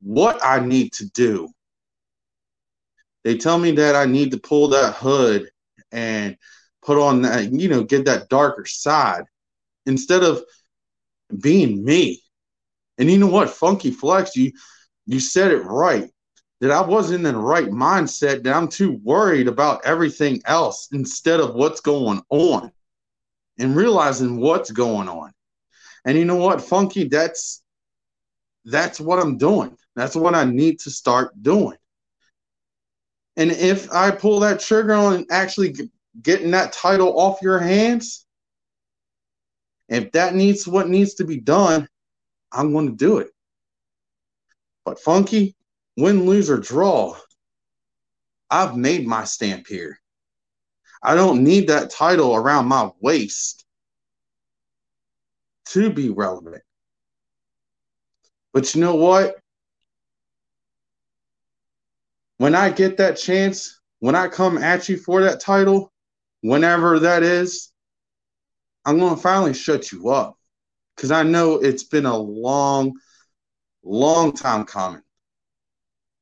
[0.00, 1.48] What I need to do.
[3.24, 5.50] They tell me that I need to pull that hood
[5.92, 6.36] and
[6.82, 9.24] put on that, you know, get that darker side
[9.86, 10.42] instead of
[11.40, 12.22] being me.
[12.98, 14.52] And you know what, Funky Flex, you
[15.06, 16.10] you said it right
[16.60, 21.40] that I wasn't in the right mindset, that I'm too worried about everything else instead
[21.40, 22.70] of what's going on
[23.58, 25.32] and realizing what's going on.
[26.04, 27.62] And you know what, Funky, that's
[28.64, 29.76] that's what I'm doing.
[29.96, 31.76] That's what I need to start doing.
[33.36, 35.74] And if I pull that trigger on actually
[36.22, 38.26] getting that title off your hands,
[39.88, 41.88] if that needs what needs to be done,
[42.52, 43.30] I'm going to do it.
[44.84, 45.54] But Funky,
[45.96, 47.16] win, lose, or draw,
[48.50, 50.00] I've made my stamp here.
[51.02, 53.64] I don't need that title around my waist
[55.68, 56.62] to be relevant.
[58.52, 59.36] But you know what?
[62.40, 65.92] When I get that chance, when I come at you for that title,
[66.40, 67.70] whenever that is,
[68.86, 70.38] I'm going to finally shut you up
[70.96, 72.94] because I know it's been a long,
[73.82, 75.02] long time coming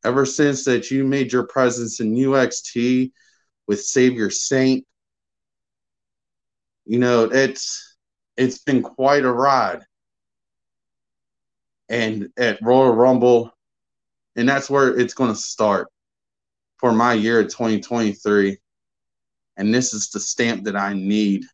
[0.05, 3.13] ever since that you made your presence in UXT
[3.69, 4.85] with Savior Saint.
[6.85, 7.97] You know, it's
[8.37, 9.85] it's been quite a ride.
[11.89, 13.53] And at Royal Rumble,
[14.35, 15.87] and that's where it's going to start
[16.79, 18.57] for my year of 2023.
[19.57, 21.45] And this is the stamp that I need.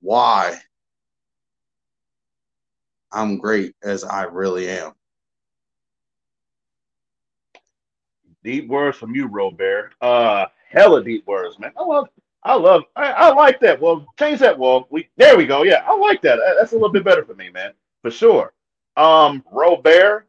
[0.00, 0.58] Why
[3.14, 4.92] I'm great as I really am.
[8.42, 9.92] Deep words from you, Robert.
[10.00, 11.72] Uh, hella deep words, man.
[11.78, 12.08] I love,
[12.42, 13.80] I love, I, I like that.
[13.80, 14.58] Well, change that.
[14.58, 15.62] Well, we there we go.
[15.62, 16.38] Yeah, I like that.
[16.58, 18.52] That's a little bit better for me, man, for sure.
[18.96, 20.26] Um, Robert,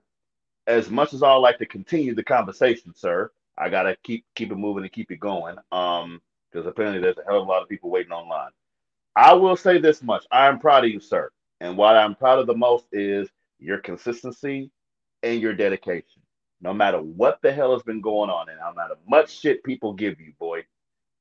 [0.67, 4.55] as much as I like to continue the conversation, sir, I gotta keep keep it
[4.55, 5.55] moving and keep it going.
[5.71, 8.51] Um, because apparently there's a hell of a lot of people waiting online.
[9.15, 11.29] I will say this much: I am proud of you, sir.
[11.61, 14.71] And what I'm proud of the most is your consistency
[15.23, 16.21] and your dedication.
[16.61, 19.93] No matter what the hell has been going on, and no matter much shit people
[19.93, 20.65] give you, boy,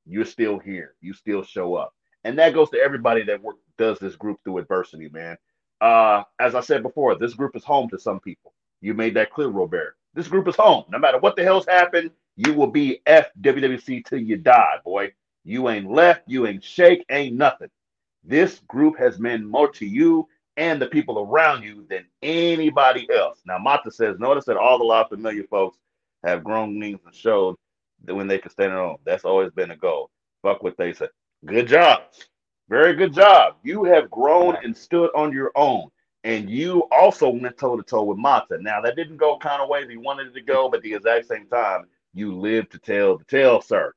[0.05, 0.95] you're still here.
[1.01, 1.93] You still show up.
[2.23, 5.37] And that goes to everybody that work, does this group through adversity, man.
[5.79, 8.53] Uh, as I said before, this group is home to some people.
[8.85, 9.97] You made that clear, Robert.
[10.13, 10.83] This group is home.
[10.91, 15.11] No matter what the hell's happened, you will be FWWC till you die, boy.
[15.43, 17.69] You ain't left, you ain't shake, ain't nothing.
[18.23, 23.41] This group has meant more to you and the people around you than anybody else.
[23.47, 25.79] Now, Mata says, notice that all the La familiar folks
[26.23, 27.55] have grown wings and showed
[28.03, 28.97] that when they can stand alone.
[29.03, 30.11] That's always been a goal.
[30.43, 31.07] Fuck what they say.
[31.43, 32.03] Good job.
[32.69, 33.55] Very good job.
[33.63, 35.89] You have grown and stood on your own.
[36.25, 38.57] And you also went toe to toe with Mata.
[38.59, 41.27] Now, that didn't go kind of ways he wanted it to go, but the exact
[41.27, 41.85] same time,
[42.15, 43.93] you live to tell the tale, sir.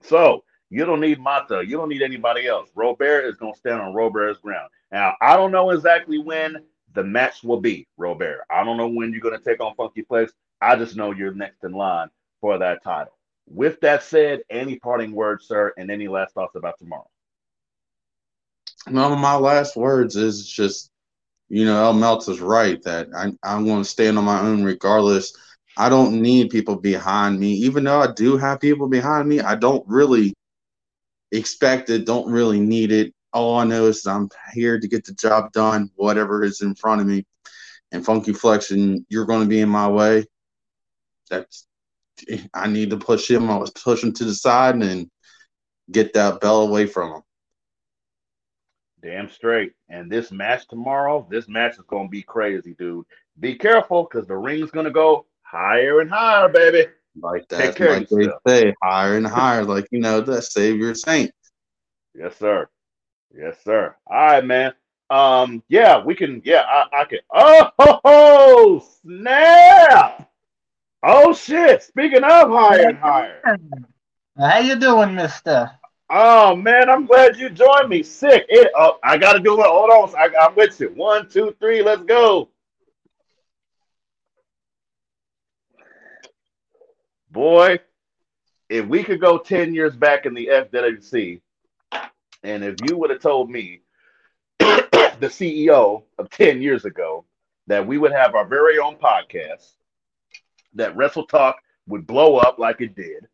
[0.00, 1.64] So, you don't need Mata.
[1.66, 2.70] You don't need anybody else.
[2.76, 4.70] Robert is going to stand on Robert's ground.
[4.92, 6.58] Now, I don't know exactly when
[6.92, 8.42] the match will be, Robert.
[8.48, 10.32] I don't know when you're going to take on Funky Flex.
[10.60, 13.18] I just know you're next in line for that title.
[13.48, 17.10] With that said, any parting words, sir, and any last thoughts about tomorrow?
[18.88, 20.92] No, my last words is just,
[21.54, 24.64] you know, El Meltz is right that I, I'm going to stand on my own
[24.64, 25.32] regardless.
[25.76, 27.52] I don't need people behind me.
[27.52, 30.34] Even though I do have people behind me, I don't really
[31.30, 33.14] expect it, don't really need it.
[33.32, 37.00] All I know is I'm here to get the job done, whatever is in front
[37.00, 37.24] of me.
[37.92, 40.26] And Funky Flex, and you're going to be in my way.
[41.30, 41.68] That's
[42.52, 43.48] I need to push him.
[43.48, 45.08] I was push him to the side and
[45.88, 47.22] get that bell away from him.
[49.04, 49.74] Damn straight.
[49.90, 53.04] And this match tomorrow, this match is going to be crazy, dude.
[53.38, 56.90] Be careful because the ring's going to go higher and higher, baby.
[57.20, 59.62] Like that, like they say, higher and higher.
[59.62, 61.30] Like you know, the Savior Saint.
[62.14, 62.66] Yes, sir.
[63.36, 63.94] Yes, sir.
[64.06, 64.72] All right, man.
[65.10, 66.40] Um, yeah, we can.
[66.44, 67.18] Yeah, I, I can.
[67.32, 70.28] Oh, ho, ho, snap!
[71.02, 71.82] Oh shit!
[71.82, 73.58] Speaking of higher and higher,
[74.38, 75.70] how you doing, Mister?
[76.10, 78.02] Oh man, I'm glad you joined me.
[78.02, 78.44] Sick.
[78.48, 78.70] It.
[79.02, 79.66] I got to do it.
[79.66, 80.14] Hold on.
[80.16, 80.88] I, I'm with you.
[80.94, 81.82] One, two, three.
[81.82, 82.50] Let's go.
[87.30, 87.80] Boy,
[88.68, 91.40] if we could go 10 years back in the FWC,
[92.44, 93.80] and if you would have told me,
[94.60, 97.24] the CEO of 10 years ago,
[97.66, 99.72] that we would have our very own podcast,
[100.74, 101.56] that Wrestle Talk
[101.88, 103.26] would blow up like it did,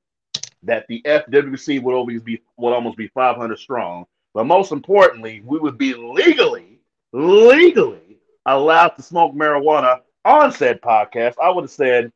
[0.63, 5.59] that the FWC would always be would almost be 500 strong, but most importantly, we
[5.59, 6.81] would be legally,
[7.13, 11.35] legally allowed to smoke marijuana on said podcast.
[11.43, 12.13] I would have said,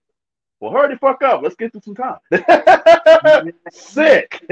[0.61, 1.43] "Well, hurry the fuck up.
[1.43, 2.19] Let's get to some time."
[3.71, 4.45] Sick.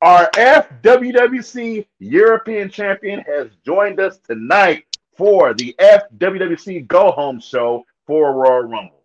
[0.00, 4.84] Our FWWC European champion has joined us tonight
[5.16, 9.02] for the FWWC Go Home Show for Royal Rumble.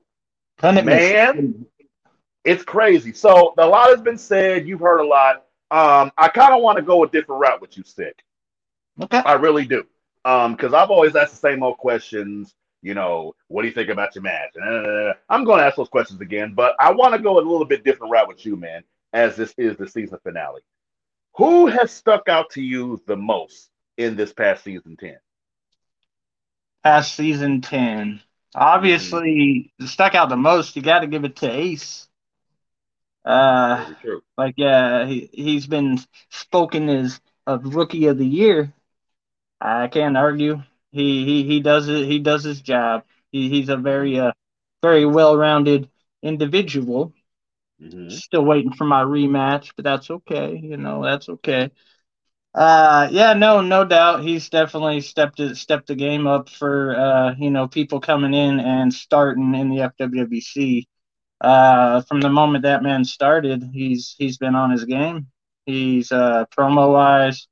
[0.61, 1.65] Man,
[2.43, 3.13] it's crazy.
[3.13, 4.67] So a lot has been said.
[4.67, 5.45] You've heard a lot.
[5.71, 8.23] Um, I kind of want to go a different route with you, Sick.
[9.01, 9.17] Okay.
[9.17, 9.85] I really do.
[10.25, 12.53] Um, because I've always asked the same old questions.
[12.81, 14.55] You know, what do you think about your match?
[14.57, 17.65] Uh, I'm going to ask those questions again, but I want to go a little
[17.65, 18.83] bit different route with you, man.
[19.13, 20.61] As this is the season finale,
[21.35, 25.17] who has stuck out to you the most in this past season ten?
[26.83, 28.21] Past season ten.
[28.55, 29.85] Obviously, mm-hmm.
[29.85, 30.75] stuck out the most.
[30.75, 32.07] You got to give it to Ace.
[33.25, 33.93] Uh,
[34.37, 35.97] like yeah, he he's been
[36.29, 38.73] spoken as of rookie of the year.
[39.61, 40.61] I can't argue.
[40.91, 42.05] He he he does it.
[42.07, 43.05] He does his job.
[43.31, 44.33] He, he's a very uh
[44.81, 45.89] very well rounded
[46.23, 47.13] individual.
[47.81, 48.09] Mm-hmm.
[48.09, 50.57] Still waiting for my rematch, but that's okay.
[50.61, 51.71] You know that's okay.
[52.53, 54.23] Uh, yeah, no, no doubt.
[54.23, 58.59] He's definitely stepped it, stepped the game up for uh, you know people coming in
[58.59, 60.87] and starting in the FWWC.
[61.43, 65.27] Uh, from the moment that man started, he's he's been on his game.
[65.65, 67.47] He's uh, promo wise,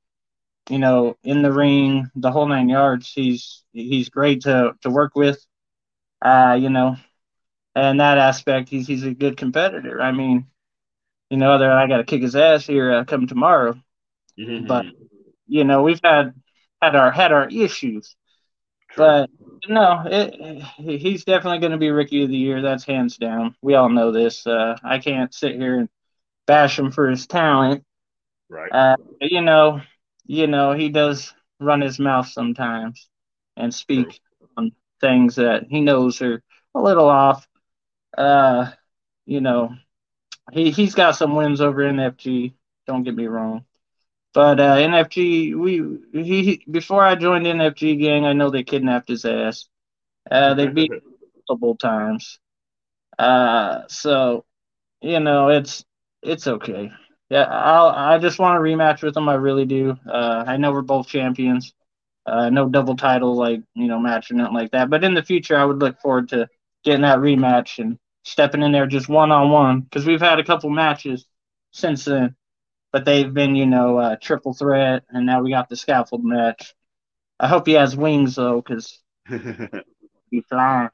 [0.70, 3.12] you know, in the ring, the whole nine yards.
[3.12, 5.44] He's he's great to to work with.
[6.22, 6.96] Uh, you know,
[7.74, 10.00] and that aspect, he's he's a good competitor.
[10.00, 10.46] I mean,
[11.28, 13.78] you know, other I got to kick his ass here uh, come tomorrow.
[14.38, 14.66] Mm-hmm.
[14.66, 14.86] But
[15.46, 16.32] you know, we've had
[16.80, 18.16] had our had our issues.
[18.96, 19.28] But
[19.68, 22.62] no, it, he's definitely going to be rookie of the year.
[22.62, 23.54] That's hands down.
[23.62, 24.46] We all know this.
[24.46, 25.88] Uh, I can't sit here and
[26.46, 27.84] bash him for his talent.
[28.48, 28.72] Right.
[28.72, 29.80] Uh, you know,
[30.26, 33.08] you know, he does run his mouth sometimes
[33.56, 34.20] and speak
[34.56, 36.42] on things that he knows are
[36.74, 37.46] a little off.
[38.16, 38.70] Uh,
[39.26, 39.74] you know,
[40.52, 42.54] he he's got some wins over NFG.
[42.86, 43.64] Don't get me wrong.
[44.34, 49.24] But uh, NFG, we he before I joined NFG gang, I know they kidnapped his
[49.24, 49.68] ass.
[50.30, 51.00] Uh, they beat him
[51.48, 52.38] multiple times.
[53.18, 54.44] Uh, so
[55.02, 55.84] you know it's
[56.22, 56.90] it's okay.
[57.30, 59.28] Yeah, I I just want a rematch with him.
[59.28, 59.96] I really do.
[60.08, 61.74] Uh, I know we're both champions.
[62.26, 64.90] Uh, no double title like you know match or nothing like that.
[64.90, 66.48] But in the future, I would look forward to
[66.84, 70.44] getting that rematch and stepping in there just one on one because we've had a
[70.44, 71.26] couple matches
[71.72, 72.36] since then
[72.92, 76.74] but they've been, you know, uh, triple threat, and now we got the scaffold match.
[77.40, 79.00] I hope he has wings though, because
[80.30, 80.90] he's flying.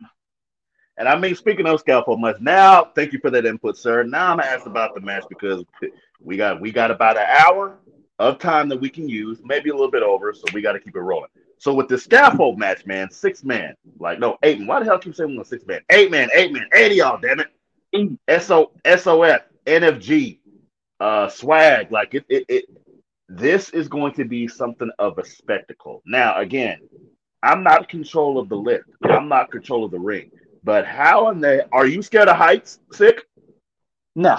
[0.96, 4.05] And I mean, speaking of scaffold match, now thank you for that input, sir.
[4.05, 5.64] Now I'm asked about the match because
[6.20, 7.78] we got we got about an hour
[8.18, 10.80] of time that we can use, maybe a little bit over, so we got to
[10.80, 11.30] keep it rolling.
[11.59, 14.68] So with the scaffold match, man, six man, like no eight man.
[14.68, 15.80] Why the hell keep saying we six man?
[15.90, 17.49] Eight man, eight man, eight of y'all, damn it.
[18.28, 20.38] S O S O F NFG
[21.01, 21.90] uh, swag.
[21.92, 22.64] Like it, it, it,
[23.28, 26.03] this is going to be something of a spectacle.
[26.07, 26.80] Now, again,
[27.42, 28.88] I'm not in control of the lift.
[29.05, 30.30] I'm not control of the ring.
[30.64, 32.80] But how in the are you scared of heights?
[32.92, 33.24] Sick?
[34.14, 34.36] No,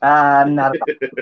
[0.00, 1.18] uh, not at all.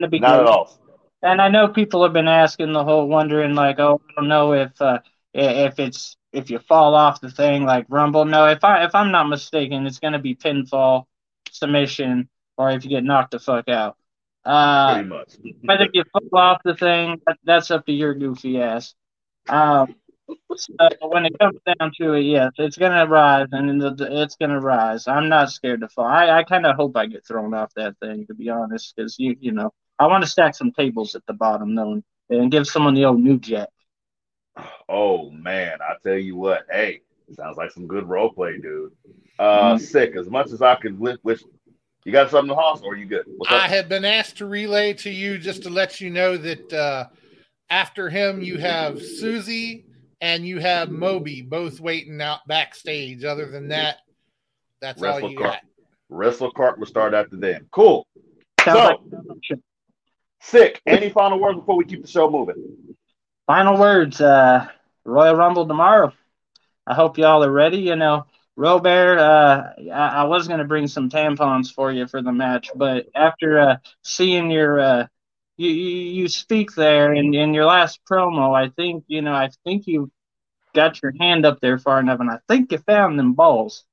[0.00, 0.78] not at all.
[1.22, 4.52] And I know people have been asking the whole wondering like, oh, I don't know
[4.52, 5.00] if uh,
[5.34, 8.24] if it's if you fall off the thing like Rumble.
[8.24, 11.04] No, if I if I'm not mistaken, it's going to be pinfall,
[11.50, 13.96] submission, or if you get knocked the fuck out.
[14.44, 15.36] Uh, Pretty much.
[15.62, 18.94] whether you fall off the thing, that, that's up to your goofy ass.
[19.48, 19.94] Um,
[20.54, 25.08] so when it comes down to it, yes, it's gonna rise, and it's gonna rise.
[25.08, 26.06] I'm not scared to fall.
[26.06, 29.16] I, I kind of hope I get thrown off that thing, to be honest, because
[29.18, 32.66] you you know I want to stack some tables at the bottom, though, and give
[32.66, 33.68] someone the old new jack.
[34.88, 37.00] Oh man, I tell you what, hey,
[37.34, 38.92] sounds like some good role play, dude.
[39.38, 39.84] Uh, mm-hmm.
[39.84, 40.16] sick.
[40.16, 41.42] As much as I could wish
[42.04, 43.26] you got something, Hoss, or are you good?
[43.48, 47.06] I have been asked to relay to you just to let you know that uh,
[47.68, 49.84] after him, you have Susie
[50.20, 53.24] and you have Moby both waiting out backstage.
[53.24, 53.98] Other than that,
[54.80, 55.50] that's Wrestle all you Cart.
[55.50, 55.60] got.
[56.08, 57.66] Wrestle Cart will start after them.
[57.70, 58.06] Cool.
[58.64, 59.02] So,
[60.40, 60.80] sick.
[60.86, 62.96] Any final words before we keep the show moving?
[63.46, 64.20] Final words.
[64.20, 64.66] Uh,
[65.04, 66.12] Royal Rumble tomorrow.
[66.86, 67.78] I hope y'all are ready.
[67.78, 68.26] You know,
[68.56, 72.70] Robert, uh, I, I, was going to bring some tampons for you for the match,
[72.74, 75.06] but after uh, seeing your uh,
[75.56, 79.86] you, you speak there in, in your last promo, I think you know I think
[79.86, 80.10] you
[80.74, 83.84] got your hand up there far enough, and I think you found them balls.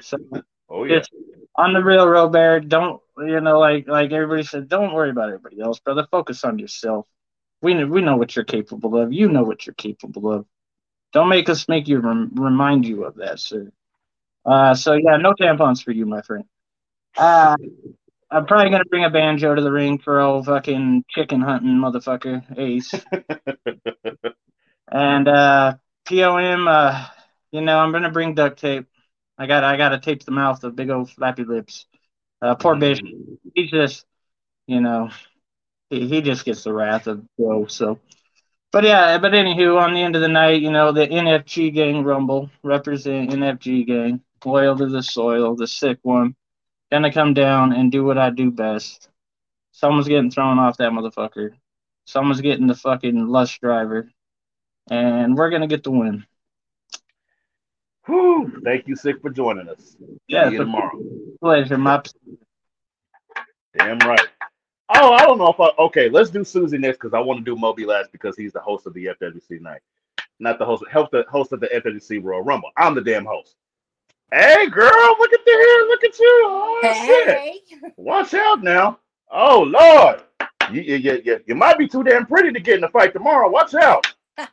[0.00, 0.18] So,
[0.68, 1.02] oh yeah.
[1.56, 5.60] On the real, Robert, don't you know like like everybody said, don't worry about everybody
[5.60, 6.06] else, brother.
[6.10, 7.06] Focus on yourself.
[7.60, 9.12] We we know what you're capable of.
[9.12, 10.46] You know what you're capable of.
[11.12, 13.70] Don't make us make you rem- remind you of that, sir.
[14.44, 16.44] Uh, so yeah, no tampons for you, my friend.
[17.16, 17.56] Uh,
[18.30, 22.58] I'm probably gonna bring a banjo to the ring for old fucking chicken hunting motherfucker
[22.58, 22.94] Ace.
[24.90, 25.74] and uh,
[26.06, 27.06] POM, uh,
[27.52, 28.86] you know, I'm gonna bring duct tape.
[29.38, 31.86] I got I gotta tape the mouth of big old flappy lips.
[32.40, 33.00] Uh, poor bitch,
[33.54, 34.04] he's just,
[34.66, 35.10] you know,
[35.90, 37.66] he, he just gets the wrath of Joe.
[37.68, 38.00] So,
[38.72, 42.04] but yeah, but anywho, on the end of the night, you know, the NFG gang
[42.04, 46.34] rumble represent NFG gang loyal to the soil, the sick one,
[46.90, 49.08] gonna come down and do what I do best.
[49.72, 51.52] Someone's getting thrown off that motherfucker.
[52.04, 54.10] Someone's getting the fucking lust driver,
[54.90, 56.26] and we're gonna get the win.
[58.06, 58.60] Whew.
[58.64, 59.96] Thank you, Sick, for joining us.
[60.26, 61.00] Yeah, See you tomorrow.
[61.40, 62.02] Pleasure, my.
[63.78, 64.28] Damn right.
[64.94, 65.70] Oh, I don't know if I.
[65.78, 68.60] Okay, let's do Susie next because I want to do Moby last because he's the
[68.60, 69.80] host of the FWC night,
[70.38, 70.84] not the host.
[70.90, 72.70] Help the host of the FWC Royal Rumble.
[72.76, 73.56] I'm the damn host.
[74.32, 75.88] Hey, girl, look at the hair.
[75.88, 76.42] Look at you.
[76.46, 77.60] Oh, hey.
[77.68, 77.92] Shit.
[77.98, 78.98] Watch out now.
[79.30, 80.22] Oh, Lord.
[80.72, 83.50] You, you, you, you might be too damn pretty to get in the fight tomorrow.
[83.50, 84.06] Watch out.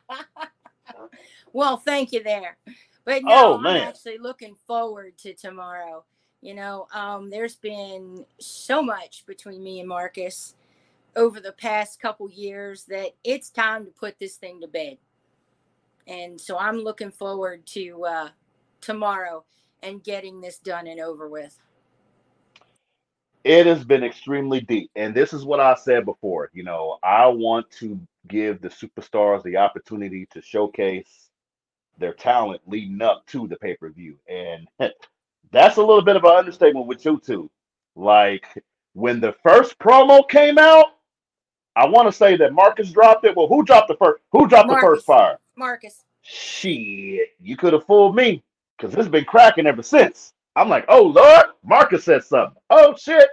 [1.54, 2.58] well, thank you there.
[3.06, 3.58] But no, oh.
[3.58, 6.04] I'm actually looking forward to tomorrow.
[6.42, 10.56] You know, um, there's been so much between me and Marcus
[11.16, 14.98] over the past couple years that it's time to put this thing to bed.
[16.06, 18.28] And so I'm looking forward to uh,
[18.82, 19.44] tomorrow
[19.82, 21.58] and getting this done and over with?
[23.42, 24.90] It has been extremely deep.
[24.96, 26.50] And this is what I said before.
[26.52, 31.30] You know, I want to give the superstars the opportunity to showcase
[31.98, 34.66] their talent leading up to the pay per view, and
[35.52, 37.50] that's a little bit of an understatement with you two.
[37.94, 38.46] Like
[38.94, 40.86] when the first promo came out,
[41.76, 43.36] I want to say that Marcus dropped it.
[43.36, 44.22] Well, who dropped the first?
[44.32, 44.82] Who dropped Marcus.
[44.82, 45.38] the first fire?
[45.56, 46.04] Marcus.
[46.22, 48.42] Shit, you could have fooled me
[48.80, 50.32] because it's been cracking ever since.
[50.56, 52.60] I'm like, oh Lord, Marcus said something.
[52.70, 53.28] Oh shit,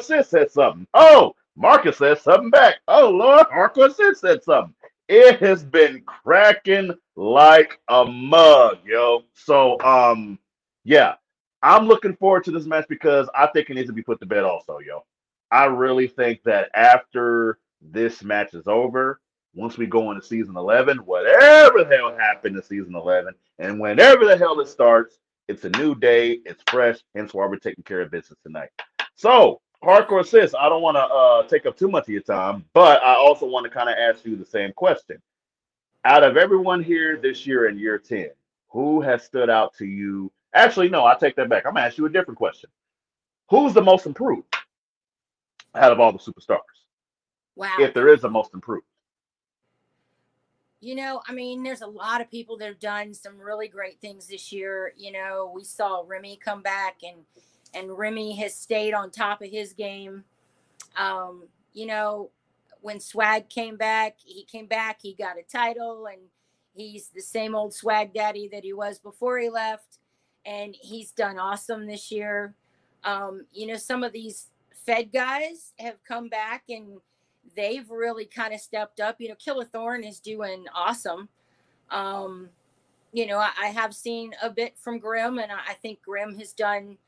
[0.00, 0.86] Sis said something.
[0.94, 2.76] Oh, Marcus said something back.
[2.86, 3.46] Oh Lord,
[3.94, 4.74] Sis said something.
[5.08, 9.24] It has been cracking like a mug, yo.
[9.34, 10.38] So um,
[10.84, 11.14] yeah,
[11.62, 14.26] I'm looking forward to this match because I think it needs to be put to
[14.26, 15.04] bed also, yo.
[15.50, 19.20] I really think that after this match is over,
[19.58, 24.24] once we go into season 11, whatever the hell happened in season 11, and whenever
[24.24, 28.00] the hell it starts, it's a new day, it's fresh, hence why we're taking care
[28.00, 28.68] of business tonight.
[29.16, 32.64] So, Hardcore Sis, I don't want to uh, take up too much of your time,
[32.72, 35.20] but I also want to kind of ask you the same question.
[36.04, 38.28] Out of everyone here this year in year 10,
[38.68, 40.30] who has stood out to you?
[40.54, 41.66] Actually, no, I take that back.
[41.66, 42.70] I'm going to ask you a different question.
[43.50, 44.54] Who's the most improved
[45.74, 46.60] out of all the superstars?
[47.56, 47.74] Wow.
[47.80, 48.86] If there is a most improved.
[50.80, 54.00] You know, I mean, there's a lot of people that have done some really great
[54.00, 54.92] things this year.
[54.96, 57.24] You know, we saw Remy come back and
[57.74, 60.24] and Remy has stayed on top of his game.
[60.96, 62.30] Um, you know,
[62.80, 66.20] when Swag came back, he came back, he got a title, and
[66.74, 69.98] he's the same old Swag Daddy that he was before he left.
[70.46, 72.54] And he's done awesome this year.
[73.04, 74.50] Um, you know, some of these
[74.86, 77.00] Fed guys have come back and
[77.56, 79.16] they've really kind of stepped up.
[79.20, 81.28] You know, Killer Thorn is doing awesome.
[81.90, 82.48] Um,
[83.12, 86.36] you know, I, I, have seen a bit from Grim, and I, I think Grim
[86.38, 86.98] has done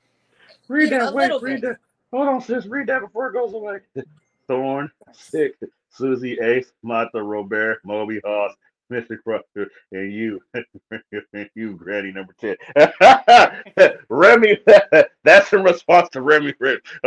[0.69, 1.15] Read that.
[1.15, 1.79] Wait, read that.
[2.13, 2.67] Hold on, sis.
[2.67, 3.79] Read that before it goes away.
[4.47, 5.57] Thorn, Sick,
[5.91, 8.55] Susie, Ace, Martha, Robert, Moby, Hoss,
[8.91, 9.17] Mr.
[9.23, 10.41] Crusher, and you,
[11.55, 12.57] you, Granny number 10.
[14.09, 14.59] Remy,
[15.25, 17.01] that's in response to Remy Rich.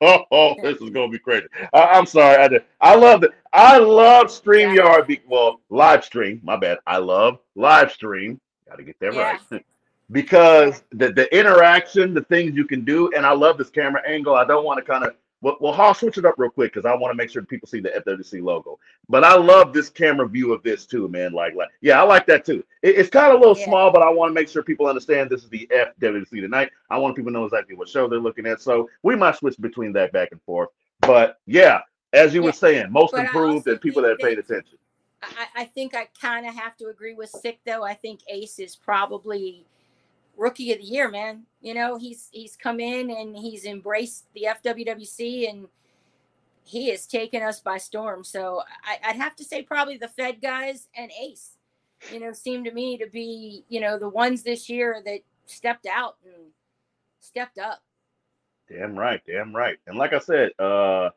[0.00, 1.46] oh, this is going to be crazy.
[1.72, 2.36] I, am sorry.
[2.36, 2.64] I, did.
[2.80, 3.32] I love it.
[3.52, 5.20] I love StreamYard.
[5.28, 6.40] Well, live stream.
[6.42, 6.78] My bad.
[6.86, 8.40] I love live stream.
[8.68, 9.38] Got to get that yeah.
[9.52, 9.64] right
[10.10, 14.34] because the, the interaction, the things you can do, and I love this camera angle.
[14.34, 15.14] I don't want to kind of
[15.44, 17.68] well, well, I'll switch it up real quick because I want to make sure people
[17.68, 18.78] see the FWC logo.
[19.10, 21.34] But I love this camera view of this too, man.
[21.34, 22.64] Like, like, yeah, I like that too.
[22.80, 23.66] It, it's kind of a little yeah.
[23.66, 25.68] small, but I want to make sure people understand this is the
[26.00, 26.70] FWC tonight.
[26.88, 28.62] I want people to know exactly what show they're looking at.
[28.62, 30.70] So we might switch between that back and forth.
[31.00, 31.80] But yeah,
[32.14, 32.46] as you yeah.
[32.46, 34.78] were saying, most but improved and people that paid attention.
[35.22, 37.82] I, I think I kind of have to agree with Sick though.
[37.82, 39.66] I think Ace is probably
[40.36, 41.44] rookie of the year, man.
[41.60, 45.68] You know, he's he's come in and he's embraced the FWWC and
[46.64, 48.24] he has taken us by storm.
[48.24, 51.56] So I, would have to say probably the Fed guys and Ace,
[52.10, 55.86] you know, seem to me to be, you know, the ones this year that stepped
[55.86, 56.46] out and
[57.20, 57.82] stepped up.
[58.68, 59.78] Damn right, damn right.
[59.86, 61.10] And like I said, uh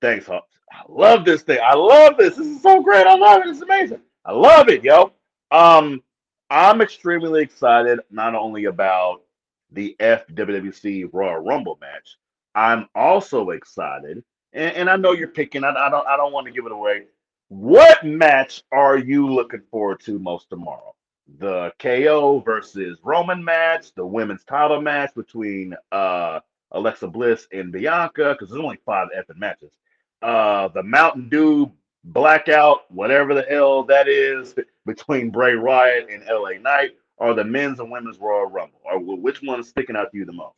[0.00, 0.42] thanks, Hoss.
[0.70, 1.60] I love this thing.
[1.64, 2.36] I love this.
[2.36, 3.06] This is so great.
[3.06, 3.48] I love it.
[3.48, 4.00] It's amazing.
[4.24, 5.12] I love it, yo.
[5.50, 6.02] Um,
[6.50, 9.22] I'm extremely excited not only about
[9.70, 12.16] the FWWC Royal Rumble match.
[12.54, 15.64] I'm also excited, and, and I know you're picking.
[15.64, 16.06] I, I don't.
[16.06, 17.04] I don't want to give it away.
[17.48, 20.94] What match are you looking forward to most tomorrow?
[21.38, 26.40] The KO versus Roman match, the women's title match between uh,
[26.72, 29.70] Alexa Bliss and Bianca, because there's only five effing matches.
[30.22, 31.70] Uh, the Mountain Dew
[32.04, 34.54] blackout, whatever the hell that is,
[34.88, 38.80] between Bray Wyatt and LA Knight, or the men's and women's Royal Rumble?
[38.84, 40.56] Or which one is sticking out to you the most?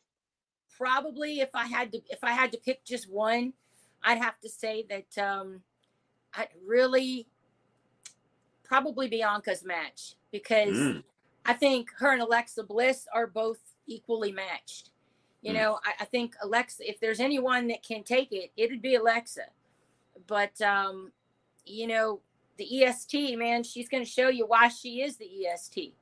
[0.75, 3.53] Probably, if I had to, if I had to pick just one,
[4.03, 5.61] I'd have to say that um,
[6.33, 7.27] I really
[8.63, 11.03] probably Bianca's match because mm.
[11.45, 14.91] I think her and Alexa Bliss are both equally matched.
[15.41, 15.55] You mm.
[15.55, 19.43] know, I, I, think Alexa, if there's anyone that can take it, it'd be Alexa.
[20.25, 21.11] But um,
[21.65, 22.21] you know,
[22.61, 25.95] the EST, man, she's going to show you why she is the EST.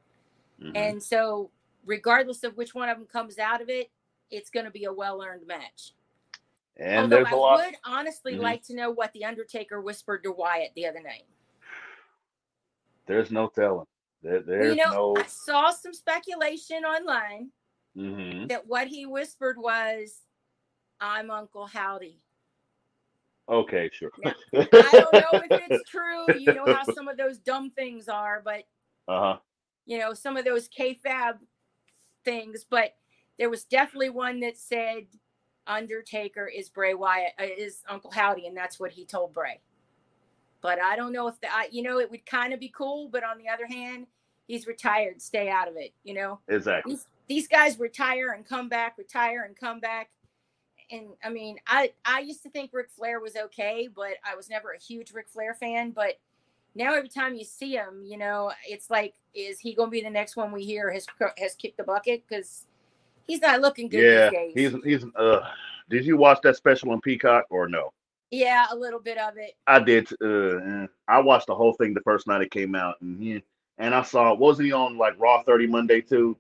[0.61, 0.75] Mm-hmm.
[0.75, 1.51] And so,
[1.85, 3.89] regardless of which one of them comes out of it,
[4.29, 5.93] it's going to be a well earned match.
[6.77, 7.57] And Although I lot...
[7.57, 8.41] would honestly mm-hmm.
[8.41, 11.23] like to know what the Undertaker whispered to Wyatt the other night.
[13.07, 13.87] There's no telling.
[14.21, 15.17] There, there's you know, no.
[15.17, 17.51] I saw some speculation online
[17.97, 18.47] mm-hmm.
[18.47, 20.13] that what he whispered was,
[20.99, 22.19] "I'm Uncle Howdy."
[23.49, 24.11] Okay, sure.
[24.23, 26.25] Now, I don't know if it's true.
[26.39, 28.63] You know how some of those dumb things are, but
[29.07, 29.37] uh-huh.
[29.85, 31.39] you know, some of those kayfabe
[32.23, 32.95] things, but
[33.39, 35.07] there was definitely one that said
[35.65, 39.59] Undertaker is Bray Wyatt uh, is Uncle Howdy, and that's what he told Bray.
[40.61, 43.23] But I don't know if that you know it would kind of be cool, but
[43.23, 44.05] on the other hand,
[44.47, 45.21] he's retired.
[45.21, 45.93] Stay out of it.
[46.03, 46.39] You know.
[46.49, 46.93] Exactly.
[46.93, 50.09] These, these guys retire and come back, retire and come back.
[50.91, 54.49] And I mean, I I used to think Ric Flair was okay, but I was
[54.49, 55.91] never a huge Ric Flair fan.
[55.91, 56.19] But
[56.75, 60.01] now every time you see him, you know, it's like, is he going to be
[60.01, 61.05] the next one we hear has
[61.37, 62.23] has kicked the bucket?
[62.27, 62.65] Because
[63.27, 64.31] he's not looking good.
[64.33, 65.05] Yeah, he's he's.
[65.15, 65.41] Uh,
[65.89, 67.93] did you watch that special on Peacock or no?
[68.31, 69.55] Yeah, a little bit of it.
[69.65, 70.07] I did.
[70.21, 73.39] Uh, eh, I watched the whole thing the first night it came out, and yeah,
[73.77, 76.37] and I saw wasn't he on like Raw thirty Monday too?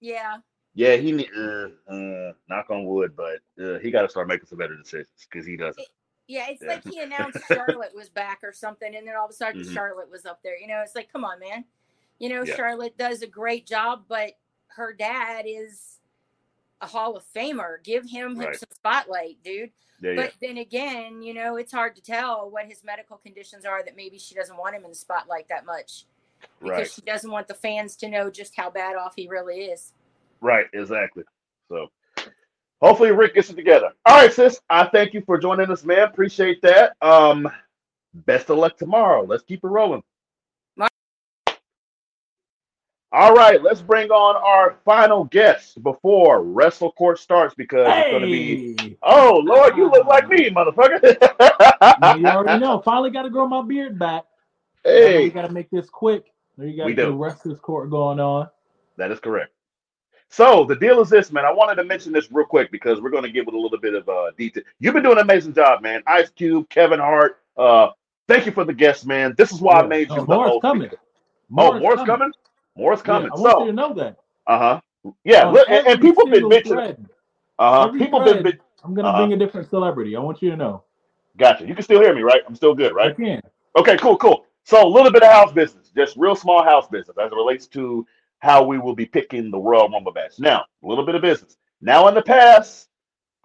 [0.00, 0.38] Yeah.
[0.74, 4.58] Yeah, he uh, uh knock on wood, but uh, he got to start making some
[4.58, 5.86] better decisions because he doesn't.
[6.28, 6.68] yeah, it's yeah.
[6.68, 9.74] like he announced Charlotte was back or something, and then all of a sudden mm-hmm.
[9.74, 10.58] Charlotte was up there.
[10.58, 11.64] You know, it's like, come on, man.
[12.18, 12.56] You know, yeah.
[12.56, 14.32] Charlotte does a great job, but
[14.68, 15.98] her dad is
[16.80, 17.82] a Hall of Famer.
[17.84, 18.56] Give him right.
[18.56, 19.72] some spotlight, dude.
[20.00, 23.84] Yeah, but then again, you know, it's hard to tell what his medical conditions are
[23.84, 26.06] that maybe she doesn't want him in the spotlight that much
[26.60, 26.90] because right.
[26.90, 29.92] she doesn't want the fans to know just how bad off he really is.
[30.42, 31.22] Right, exactly.
[31.68, 31.88] So
[32.82, 33.92] hopefully Ric gets it together.
[34.04, 34.60] All right, sis.
[34.68, 36.00] I thank you for joining us, man.
[36.00, 36.96] Appreciate that.
[37.00, 37.48] Um,
[38.12, 39.24] best of luck tomorrow.
[39.24, 40.02] Let's keep it rolling.
[43.14, 48.00] All right, let's bring on our final guest before Wrestle Court starts because hey.
[48.00, 48.96] it's going to be.
[49.02, 51.02] Oh Lord, you look like me, motherfucker.
[52.18, 52.80] you already know.
[52.80, 54.24] Finally, got to grow my beard back.
[54.82, 56.32] Hey, you got to make this quick.
[56.56, 58.48] You got the Wrestlers Court going on.
[58.96, 59.52] That is correct.
[60.32, 61.44] So the deal is this, man.
[61.44, 63.78] I wanted to mention this real quick because we're going to give it a little
[63.78, 64.62] bit of uh, detail.
[64.80, 66.02] You've been doing an amazing job, man.
[66.06, 67.42] Ice Cube, Kevin Hart.
[67.54, 67.88] Uh,
[68.28, 69.34] thank you for the guest, man.
[69.36, 69.82] This is why yeah.
[69.82, 70.62] I made you oh, the host.
[70.62, 70.90] Coming.
[71.58, 72.06] oh, more's coming.
[72.06, 72.32] coming.
[72.78, 73.28] More's coming.
[73.30, 74.16] Yeah, I want so, you to know that.
[74.46, 74.80] Uh huh.
[75.22, 77.06] Yeah, uh, and, and, people been mentioning.
[77.58, 77.98] Uh huh.
[77.98, 78.58] People thread, been.
[78.84, 79.26] I'm gonna uh-huh.
[79.26, 80.16] bring a different celebrity.
[80.16, 80.82] I want you to know.
[81.36, 81.66] Gotcha.
[81.66, 82.40] You can still hear me, right?
[82.48, 83.10] I'm still good, right?
[83.10, 83.42] I can.
[83.76, 84.46] Okay, cool, cool.
[84.64, 87.66] So a little bit of house business, just real small house business as it relates
[87.66, 88.06] to
[88.42, 90.40] how we will be picking the Royal Rumble match.
[90.40, 91.56] Now, a little bit of business.
[91.80, 92.88] Now, in the past,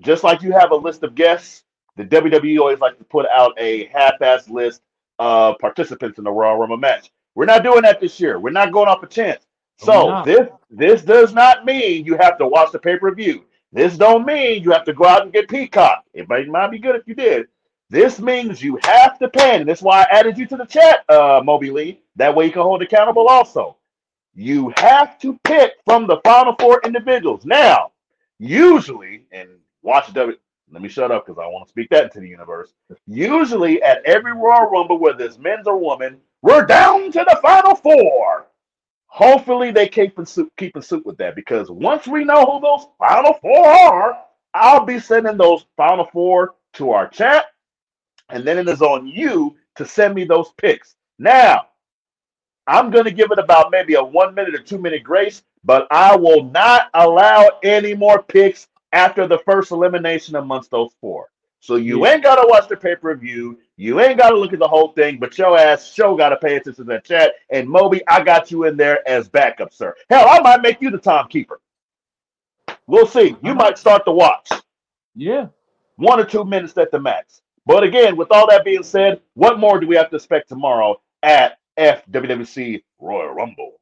[0.02, 1.64] just like you have a list of guests,
[1.98, 4.82] the WWE always like to put out a half-ass list
[5.20, 7.12] of participants in the Royal Rumble match.
[7.36, 8.40] We're not doing that this year.
[8.40, 9.46] We're not going off a chance.
[9.78, 13.46] So this this does not mean you have to watch the pay per view.
[13.72, 16.04] This don't mean you have to go out and get Peacock.
[16.16, 17.48] It might, might be good if you did.
[17.92, 21.06] This means you have to pay, and that's why I added you to the chat,
[21.08, 22.02] uh, Moby Lee.
[22.16, 23.78] That way you can hold accountable also.
[24.40, 27.44] You have to pick from the final four individuals.
[27.44, 27.92] Now,
[28.38, 29.50] usually, and
[29.82, 30.38] watch W.
[30.72, 32.72] Let me shut up because I want to speak that into the universe.
[33.08, 37.74] Usually, at every Royal Rumble, whether it's men's or women, we're down to the final
[37.74, 38.46] four.
[39.08, 42.62] Hopefully, they keep in suit, keep in suit with that because once we know who
[42.62, 44.20] those final four are,
[44.54, 47.46] I'll be sending those final four to our chat,
[48.30, 50.96] and then it is on you to send me those picks.
[51.18, 51.70] Now,
[52.68, 55.88] I'm going to give it about maybe a one minute or two minute grace, but
[55.90, 61.30] I will not allow any more picks after the first elimination amongst those four.
[61.60, 62.14] So you yeah.
[62.14, 63.60] ain't got to watch the pay per view.
[63.78, 66.38] You ain't got to look at the whole thing, but your ass show got to
[66.38, 67.34] pay attention to that chat.
[67.50, 69.96] And Moby, I got you in there as backup, sir.
[70.10, 71.60] Hell, I might make you the timekeeper.
[72.86, 73.30] We'll see.
[73.42, 73.56] You uh-huh.
[73.56, 74.50] might start the watch.
[75.16, 75.48] Yeah.
[75.96, 77.42] One or two minutes at the max.
[77.66, 81.02] But again, with all that being said, what more do we have to expect tomorrow
[81.24, 83.80] at FWWC Royal Rumble?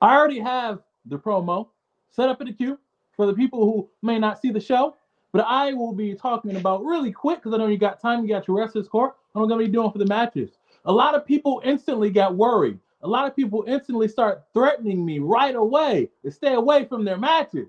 [0.00, 1.68] I already have the promo
[2.10, 2.78] set up in the queue
[3.16, 4.96] for the people who may not see the show.
[5.32, 8.22] But I will be talking about really quick because I know you got time.
[8.22, 9.16] You got your rest wrestlers court.
[9.32, 10.52] What I'm going to be doing for the matches.
[10.86, 12.78] A lot of people instantly got worried.
[13.02, 17.18] A lot of people instantly start threatening me right away to stay away from their
[17.18, 17.68] matches.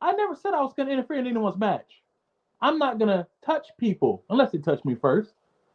[0.00, 2.02] I never said I was going to interfere in anyone's match.
[2.60, 5.32] I'm not going to touch people unless they touch me first.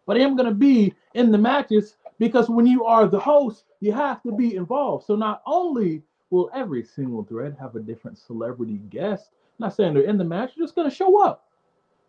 [0.07, 3.63] But I am going to be in the matches because when you are the host,
[3.80, 5.07] you have to be involved.
[5.07, 10.03] So not only will every single thread have a different celebrity guest, not saying they're
[10.03, 11.47] in the match, they're just going to show up.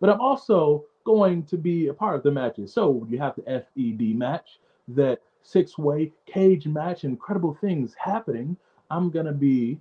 [0.01, 2.75] But I'm also going to be a part of the matches.
[2.75, 8.55] So you have the FED match, that six way cage match, incredible things happening.
[8.91, 9.81] I'm going to be.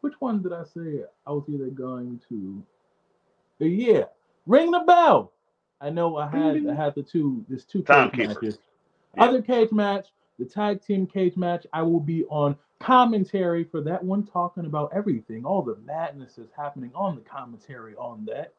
[0.00, 2.60] Which one did I say I was either going to?
[3.60, 4.06] Yeah,
[4.46, 5.30] ring the bell.
[5.80, 8.58] I know I had I had the two this two cage matches.
[9.16, 9.24] Yeah.
[9.24, 10.08] Other cage match,
[10.38, 11.66] the tag team cage match.
[11.72, 16.48] I will be on commentary for that one, talking about everything, all the madness is
[16.56, 18.54] happening on the commentary on that.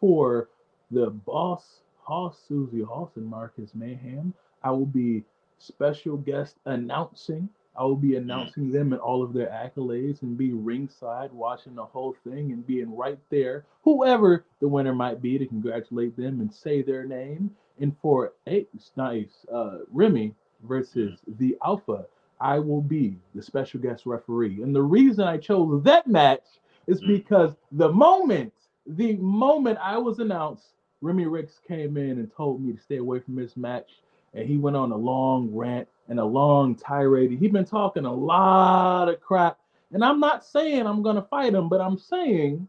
[0.00, 0.48] For
[0.90, 4.34] the boss, Hoss, Susie Hoss, and Marcus Mayhem,
[4.64, 5.24] I will be
[5.58, 7.48] special guest announcing.
[7.76, 8.18] I will be mm.
[8.18, 12.66] announcing them and all of their accolades and be ringside watching the whole thing and
[12.66, 17.54] being right there, whoever the winner might be, to congratulate them and say their name.
[17.80, 22.06] And for Ace, nice, uh, Remy versus the Alpha,
[22.40, 24.62] I will be the special guest referee.
[24.62, 26.44] And the reason I chose that match
[26.86, 27.08] is mm.
[27.08, 28.52] because the moment,
[28.86, 33.20] the moment I was announced, Remy Ricks came in and told me to stay away
[33.20, 34.00] from this match.
[34.34, 37.30] And he went on a long rant and a long tirade.
[37.32, 39.58] He'd been talking a lot of crap.
[39.92, 42.66] And I'm not saying I'm going to fight him, but I'm saying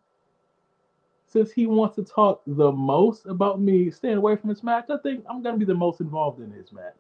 [1.34, 4.98] since he wants to talk the most about me staying away from this match, I
[4.98, 6.94] think I'm going to be the most involved in his match.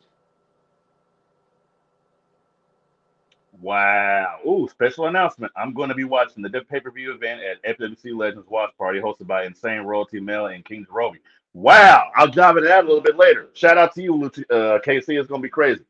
[3.62, 4.40] Wow.
[4.46, 5.54] Ooh, special announcement.
[5.56, 9.00] I'm going to be watching the pay per view event at FWC Legends Watch Party
[9.00, 11.20] hosted by Insane Royalty Mail and King Roby.
[11.54, 12.10] Wow.
[12.16, 13.50] I'll dive into that a little bit later.
[13.54, 15.20] Shout out to you, uh, KC.
[15.20, 15.86] It's going to be crazy.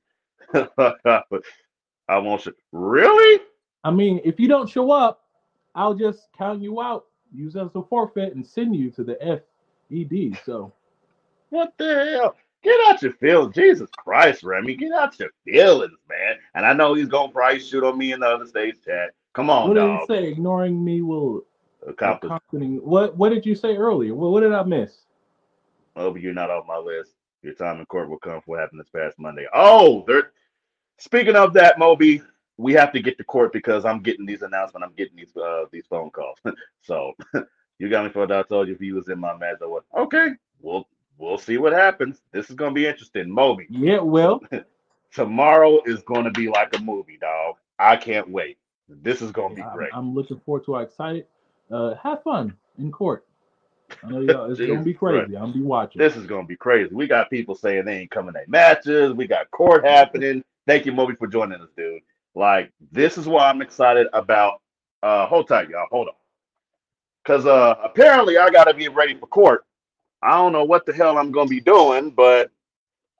[0.54, 2.42] I won't.
[2.42, 3.42] Sh- really?
[3.86, 5.22] I mean, if you don't show up,
[5.74, 9.16] I'll just count you out use as a forfeit and send you to the
[9.90, 10.40] FED.
[10.46, 10.72] So,
[11.50, 12.36] what the hell?
[12.64, 13.56] Get out your feelings.
[13.56, 14.76] Jesus Christ, Remy.
[14.76, 16.38] Get out your feelings, man.
[16.56, 19.12] And I know he's going to probably shoot on me in the other stage chat.
[19.34, 20.08] Come on, What dog.
[20.08, 20.32] did he say?
[20.32, 21.44] Ignoring me will
[21.86, 22.32] accomplish.
[22.52, 24.16] What, what did you say earlier?
[24.16, 25.00] What, what did I miss?
[25.96, 27.12] Oh, you're not off my list.
[27.42, 29.46] Your time in court will come for what happened this past Monday.
[29.54, 30.32] Oh, there.
[31.00, 32.22] Speaking of that, Moby,
[32.58, 34.86] we have to get to court because I'm getting these announcements.
[34.88, 36.38] I'm getting these uh, these phone calls.
[36.82, 37.14] so
[37.80, 38.40] you got me for that.
[38.40, 39.58] I told you if he was in my match.
[39.62, 40.30] I was okay.
[40.62, 40.88] We'll
[41.18, 42.22] we'll see what happens.
[42.32, 43.68] This is gonna be interesting, Moby.
[43.70, 44.42] Yeah, well,
[45.14, 47.56] tomorrow is gonna be like a movie, dog.
[47.80, 48.58] I can't wait.
[48.88, 49.90] This is gonna be great.
[49.94, 50.78] I'm, I'm looking forward to.
[50.78, 50.84] it.
[50.84, 51.26] excited.
[51.72, 53.26] Uh, have fun in court.
[54.04, 55.36] I know y'all, it's gonna be crazy.
[55.36, 56.00] I'm gonna be watching.
[56.00, 56.94] This is gonna be crazy.
[56.94, 59.14] We got people saying they ain't coming to matches.
[59.14, 60.44] We got court happening.
[60.68, 62.02] Thank you, Moby, for joining us, dude.
[62.36, 64.62] Like this is why I'm excited about.
[65.04, 65.88] Uh, hold tight, y'all.
[65.92, 66.14] Hold on,
[67.24, 69.66] because uh, apparently I got to be ready for court.
[70.24, 72.52] I don't know what the hell I'm gonna be doing, but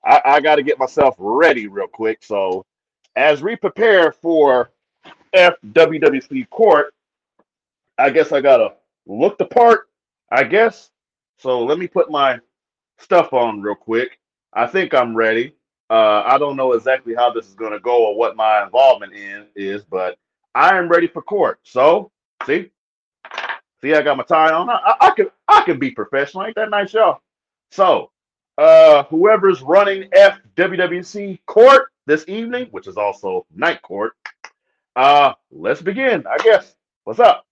[0.04, 2.22] I, I got to get myself ready real quick.
[2.22, 2.64] So
[3.16, 4.70] as we prepare for
[5.34, 6.94] FWWC court,
[7.98, 8.74] I guess I gotta
[9.06, 9.88] look the part.
[10.32, 10.90] I guess.
[11.38, 12.40] So let me put my
[12.98, 14.18] stuff on real quick.
[14.54, 15.54] I think I'm ready.
[15.90, 19.12] Uh, I don't know exactly how this is going to go or what my involvement
[19.12, 20.16] in is, but
[20.54, 21.60] I am ready for court.
[21.62, 22.10] So,
[22.46, 22.70] see,
[23.82, 24.70] see, I got my tie on.
[24.70, 26.44] I, I could, I could be professional.
[26.44, 27.20] Ain't that nice, y'all?
[27.70, 28.10] So,
[28.56, 34.14] uh, whoever's running FWWC court this evening, which is also night court,
[34.96, 36.24] uh, let's begin.
[36.26, 36.74] I guess.
[37.04, 37.44] What's up?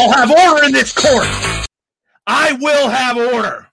[0.00, 1.26] I'll have order in this court.
[2.24, 3.66] I will have order.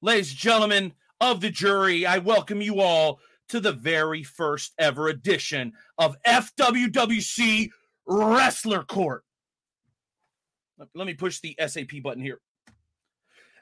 [0.00, 5.08] Ladies and gentlemen of the jury, I welcome you all to the very first ever
[5.08, 7.68] edition of FWWC
[8.06, 9.22] Wrestler Court.
[10.94, 12.40] Let me push the SAP button here.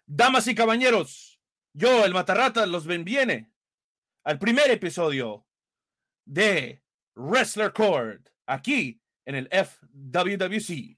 [0.06, 1.38] Damas y caballeros,
[1.74, 3.46] yo, el Matarrata, los benviene
[4.24, 5.44] al primer episodio
[6.24, 6.80] de
[7.16, 10.97] Wrestler Court aquí en el FWWC.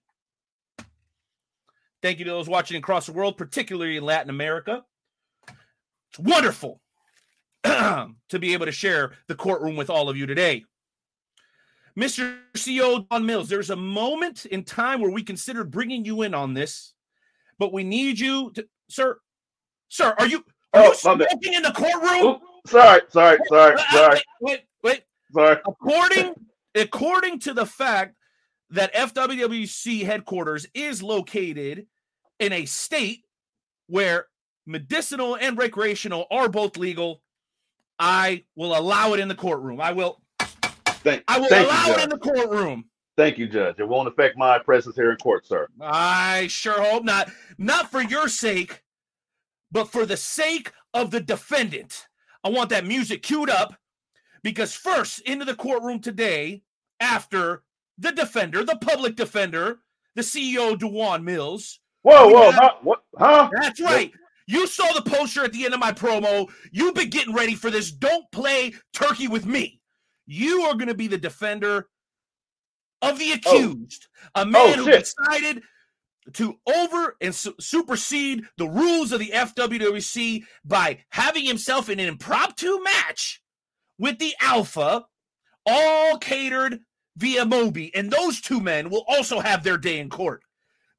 [2.03, 4.84] Thank you to those watching across the world, particularly in Latin America.
[5.48, 6.80] It's wonderful
[7.64, 10.64] to be able to share the courtroom with all of you today.
[11.98, 12.38] Mr.
[12.55, 16.55] CEO Don Mills, there's a moment in time where we considered bringing you in on
[16.55, 16.94] this,
[17.59, 19.18] but we need you to, sir.
[19.88, 22.36] Sir, are you are oh, you smoking in the courtroom?
[22.36, 24.20] Oops, sorry, sorry, sorry, sorry.
[24.40, 25.03] Wait, wait, wait.
[25.32, 25.57] Sorry.
[25.66, 26.34] According
[26.76, 28.14] according to the fact
[28.70, 31.86] that FWWC headquarters is located
[32.41, 33.24] in a state
[33.86, 34.26] where
[34.66, 37.22] medicinal and recreational are both legal,
[37.99, 39.80] I will allow it in the courtroom.
[39.80, 40.20] I will.
[41.03, 42.86] Thank, I will allow you, it in the courtroom.
[43.16, 43.76] Thank you, Judge.
[43.78, 45.68] It won't affect my presence here in court, sir.
[45.80, 47.30] I sure hope not.
[47.59, 48.82] Not for your sake,
[49.70, 52.07] but for the sake of the defendant.
[52.43, 53.74] I want that music queued up
[54.43, 56.62] because first into the courtroom today,
[57.01, 57.62] after
[57.99, 59.80] the defender, the public defender,
[60.14, 61.80] the CEO, Dewan Mills.
[62.03, 62.72] Whoa, whoa, huh?
[62.82, 63.03] What?
[63.18, 63.51] Huh?
[63.53, 64.12] That's right.
[64.46, 66.51] You saw the poster at the end of my promo.
[66.72, 67.92] You've been getting ready for this.
[67.92, 69.80] Don't play turkey with me.
[70.26, 71.88] You are going to be the defender
[73.03, 73.34] of the oh.
[73.34, 74.42] accused, oh.
[74.42, 75.62] a man oh, who decided
[76.34, 82.09] to over and su- supersede the rules of the FWWC by having himself in an
[82.09, 83.42] impromptu match
[83.98, 85.05] with the Alpha,
[85.66, 86.80] all catered
[87.16, 90.42] via Moby, and those two men will also have their day in court.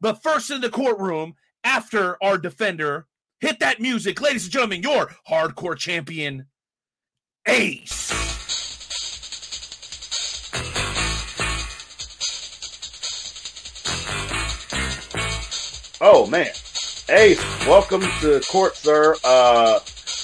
[0.02, 3.06] But first in the courtroom, after our defender,
[3.40, 6.48] hit that music, ladies and gentlemen, your hardcore champion,
[7.48, 8.10] Ace.
[16.04, 16.50] Oh man,
[17.10, 19.16] Ace, welcome to court, sir.
[19.24, 19.80] Uh,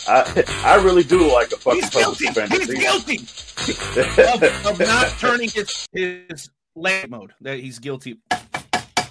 [0.07, 2.25] I I really do like a fucking He's guilty.
[2.25, 3.17] He's guilty
[4.47, 7.33] of, of, not turning his his land mode.
[7.41, 8.17] That he's guilty.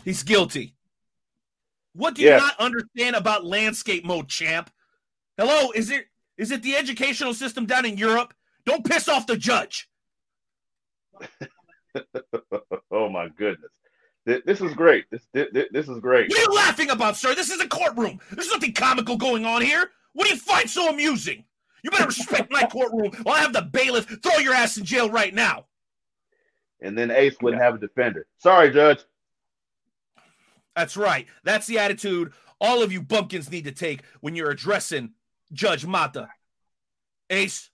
[0.07, 0.77] He's guilty.
[1.93, 2.41] What do you yes.
[2.41, 4.71] not understand about landscape mode, champ?
[5.37, 6.07] Hello, is it
[6.39, 8.33] is it the educational system down in Europe?
[8.65, 9.91] Don't piss off the judge.
[12.93, 13.71] oh my goodness.
[14.27, 15.07] This is great.
[15.11, 16.31] This, this, this is great.
[16.31, 17.35] What are you laughing about, sir?
[17.35, 18.21] This is a courtroom.
[18.31, 19.91] There's nothing comical going on here.
[20.13, 21.45] What do you find so amusing?
[21.83, 25.11] You better respect my courtroom or I'll have the bailiff throw your ass in jail
[25.11, 25.67] right now.
[26.81, 28.29] And then Ace wouldn't have a defender.
[28.39, 29.01] Sorry, Judge.
[30.77, 31.27] That's right.
[31.43, 35.13] That's the attitude all of you bumpkins need to take when you're addressing
[35.53, 36.29] Judge Mata.
[37.31, 37.71] Ace,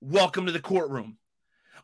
[0.00, 1.16] welcome to the courtroom.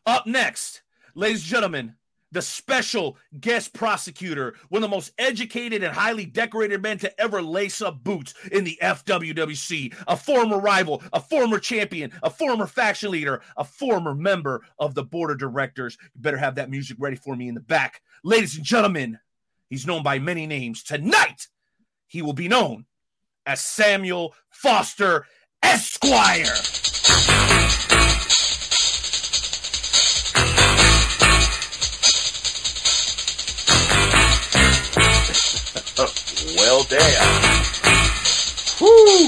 [0.05, 0.83] Up next,
[1.15, 1.95] ladies and gentlemen,
[2.31, 7.41] the special guest prosecutor, one of the most educated and highly decorated men to ever
[7.41, 13.11] lace up boots in the FWWC, a former rival, a former champion, a former faction
[13.11, 15.97] leader, a former member of the board of directors.
[16.13, 18.01] You better have that music ready for me in the back.
[18.23, 19.19] Ladies and gentlemen,
[19.69, 20.83] he's known by many names.
[20.83, 21.47] Tonight,
[22.07, 22.85] he will be known
[23.45, 25.25] as Samuel Foster
[25.63, 26.43] Esquire.
[36.57, 37.57] well, damn.
[38.79, 39.27] Whoo!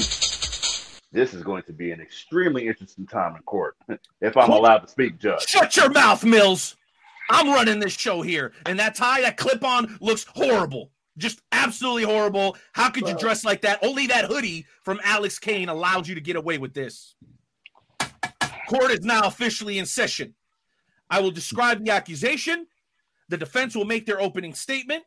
[1.12, 3.76] This is going to be an extremely interesting time in court,
[4.20, 5.42] if I'm allowed to speak, Judge.
[5.48, 6.76] Shut your mouth, Mills.
[7.30, 10.90] I'm running this show here, and that tie, that clip on, looks horrible.
[11.16, 12.56] Just absolutely horrible.
[12.72, 13.78] How could you dress like that?
[13.82, 17.14] Only that hoodie from Alex Kane allowed you to get away with this.
[18.68, 20.34] Court is now officially in session.
[21.08, 22.66] I will describe the accusation.
[23.28, 25.04] The defense will make their opening statement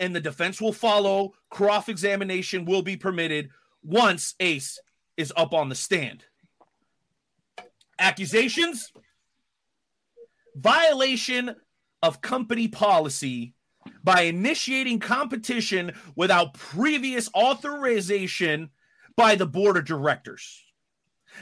[0.00, 1.32] and the defense will follow.
[1.50, 3.50] Cross examination will be permitted
[3.82, 4.78] once Ace
[5.16, 6.24] is up on the stand.
[7.98, 8.92] Accusations
[10.54, 11.54] violation
[12.02, 13.54] of company policy
[14.02, 18.70] by initiating competition without previous authorization
[19.16, 20.62] by the board of directors.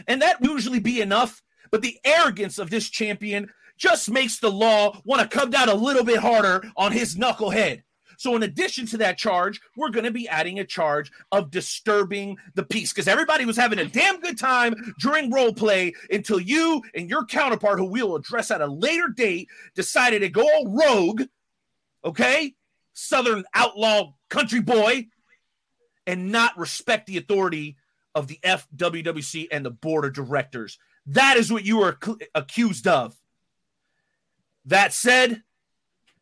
[0.07, 5.01] And that usually be enough, but the arrogance of this champion just makes the law
[5.05, 7.83] want to come down a little bit harder on his knucklehead.
[8.17, 12.37] So, in addition to that charge, we're going to be adding a charge of disturbing
[12.55, 16.83] the peace because everybody was having a damn good time during role play until you
[16.95, 21.23] and your counterpart, who we'll address at a later date, decided to go all rogue,
[22.05, 22.55] okay?
[22.93, 25.07] Southern outlaw country boy,
[26.07, 27.77] and not respect the authority
[28.15, 30.79] of the FWWC and the board of directors.
[31.07, 31.99] That is what you are
[32.35, 33.17] accused of.
[34.67, 35.43] That said,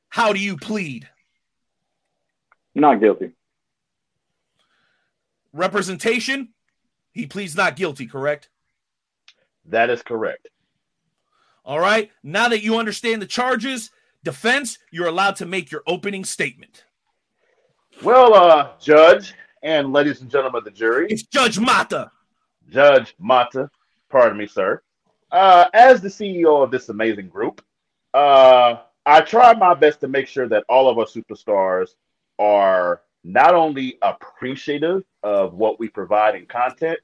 [0.08, 1.08] how do you plead?
[2.74, 3.32] Not guilty.
[5.52, 6.50] Representation?
[7.12, 8.48] He pleads not guilty, correct?
[9.66, 10.48] That is correct.
[11.64, 12.10] All right.
[12.22, 13.90] Now that you understand the charges,
[14.24, 16.84] defense, you're allowed to make your opening statement.
[18.02, 22.10] Well, uh, Judge and ladies and gentlemen of the jury, it's Judge Mata.
[22.70, 23.70] Judge Mata,
[24.08, 24.82] pardon me, sir.
[25.30, 27.62] Uh, as the CEO of this amazing group,
[28.14, 31.90] uh, I try my best to make sure that all of our superstars
[32.40, 36.98] are not only appreciative of what we provide in content,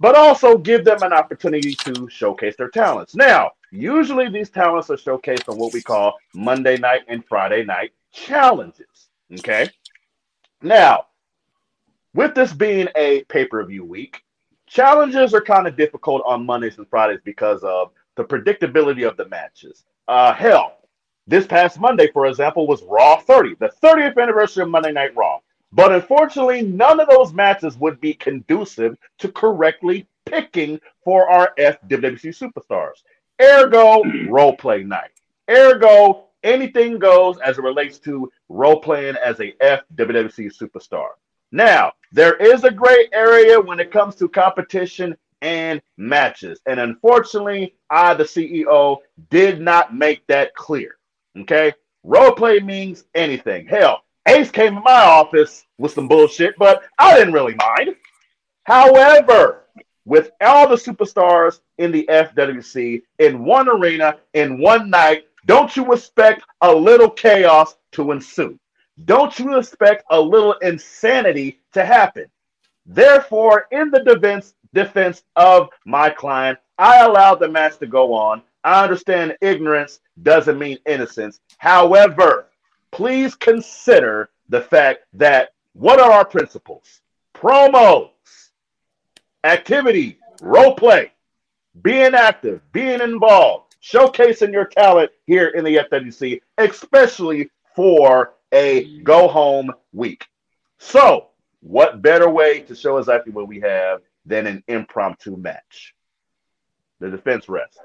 [0.00, 3.14] but also give them an opportunity to showcase their talents.
[3.14, 7.92] Now, usually these talents are showcased on what we call Monday night and Friday night
[8.12, 9.10] challenges.
[9.32, 9.68] Okay.
[10.62, 11.06] Now,
[12.14, 14.22] with this being a pay per view week,
[14.66, 19.28] challenges are kind of difficult on Mondays and Fridays because of the predictability of the
[19.28, 19.84] matches.
[20.06, 20.77] Uh, hell,
[21.28, 25.40] this past Monday, for example, was Raw 30, the 30th anniversary of Monday Night Raw.
[25.72, 32.34] But unfortunately, none of those matches would be conducive to correctly picking for our FWC
[32.34, 33.02] superstars.
[33.40, 35.10] Ergo, role play night.
[35.50, 41.08] Ergo, anything goes as it relates to role playing as a FWC superstar.
[41.52, 46.60] Now, there is a gray area when it comes to competition and matches.
[46.66, 48.98] And unfortunately, I, the CEO,
[49.30, 50.97] did not make that clear.
[51.36, 51.72] Okay?
[52.04, 53.66] Role play means anything.
[53.66, 57.96] Hell, Ace came to my office with some bullshit, but I didn't really mind.
[58.64, 59.64] However,
[60.04, 65.92] with all the superstars in the FWC in one arena in one night, don't you
[65.92, 68.58] expect a little chaos to ensue?
[69.04, 72.26] don't you expect a little insanity to happen?
[72.86, 78.42] Therefore, in the defense defense of my client, I allowed the match to go on.
[78.64, 81.40] I understand ignorance doesn't mean innocence.
[81.58, 82.48] However,
[82.90, 87.00] please consider the fact that what are our principles?
[87.34, 88.10] Promos,
[89.44, 91.12] activity, role play,
[91.82, 99.28] being active, being involved, showcasing your talent here in the FWC, especially for a go
[99.28, 100.26] home week.
[100.78, 101.28] So,
[101.60, 105.94] what better way to show exactly what we have than an impromptu match?
[107.00, 107.78] The defense rest.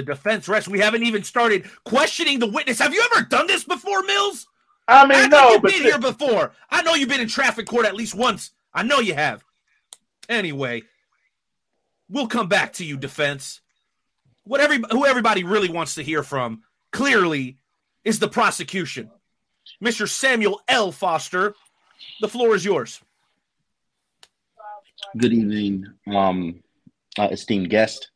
[0.00, 0.66] The defense rest.
[0.66, 2.78] We haven't even started questioning the witness.
[2.78, 4.46] Have you ever done this before, Mills?
[4.88, 6.52] I mean, I no, you've been here before.
[6.70, 8.52] I know you've been in traffic court at least once.
[8.72, 9.44] I know you have.
[10.26, 10.84] Anyway,
[12.08, 13.60] we'll come back to you, defense.
[14.44, 17.58] What every who everybody really wants to hear from clearly
[18.02, 19.10] is the prosecution.
[19.84, 20.08] Mr.
[20.08, 20.92] Samuel L.
[20.92, 21.54] Foster,
[22.22, 23.02] the floor is yours.
[25.18, 26.62] Good evening, um,
[27.18, 28.09] uh, esteemed guest,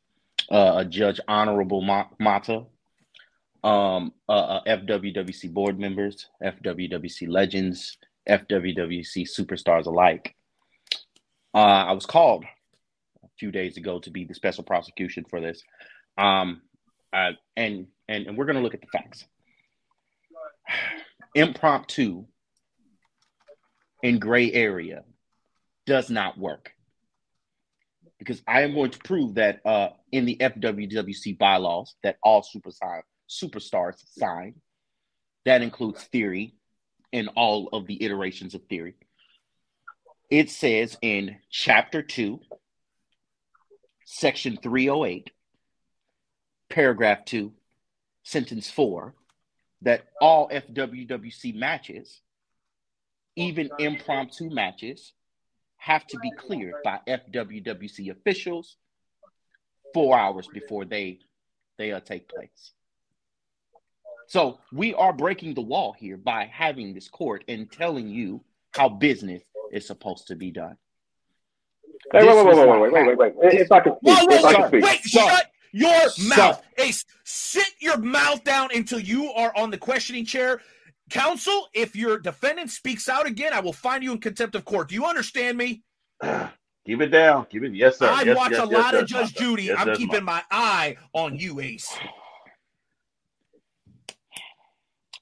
[0.51, 2.65] uh, Judge Honorable Mata,
[3.63, 7.97] um, uh, uh FWWC board members, FWWC legends,
[8.29, 10.35] FWWC superstars alike.
[11.55, 12.45] Uh, I was called
[13.25, 15.63] a few days ago to be the special prosecution for this,
[16.19, 16.63] um,
[17.13, 19.25] and and and we're going to look at the facts.
[21.35, 22.27] Impromptu
[24.03, 25.03] in gray area
[25.87, 26.74] does not work
[28.19, 32.71] because I am going to prove that uh, in the FWWC bylaws that all super
[32.71, 34.55] sign, superstars sign,
[35.45, 36.55] that includes Theory
[37.13, 38.95] and all of the iterations of Theory.
[40.31, 42.41] It says in chapter 2,
[44.07, 45.31] section 308,
[46.71, 47.53] paragraph 2,
[48.23, 49.15] sentence 4,
[49.83, 52.21] that all FWWC matches,
[53.37, 55.13] even impromptu matches,
[55.85, 58.77] have to be cleared by FWWC officials
[59.93, 61.19] four hours before they
[61.77, 62.73] they uh, take place.
[64.27, 68.89] So we are breaking the wall here by having this court and telling you how
[68.89, 70.79] business is supposed to be done.
[72.13, 73.55] Hey, wait, wait, wait, wait, wait, wait, wait, wait.
[73.55, 74.85] If I can speak, whoa, whoa, if I can speak.
[74.85, 76.63] Wait, shut your mouth.
[76.79, 80.63] Ace, sit your mouth down until you are on the questioning chair.
[81.11, 84.89] Counsel, if your defendant speaks out again, I will find you in contempt of court.
[84.89, 85.83] Do you understand me?
[86.87, 87.47] Keep it down.
[87.47, 87.75] Keep it.
[87.75, 88.07] Yes, sir.
[88.07, 89.73] I yes, watch yes, a yes, lot yes, of Judge Judy.
[89.73, 91.97] I'm keeping my eye on you, Ace.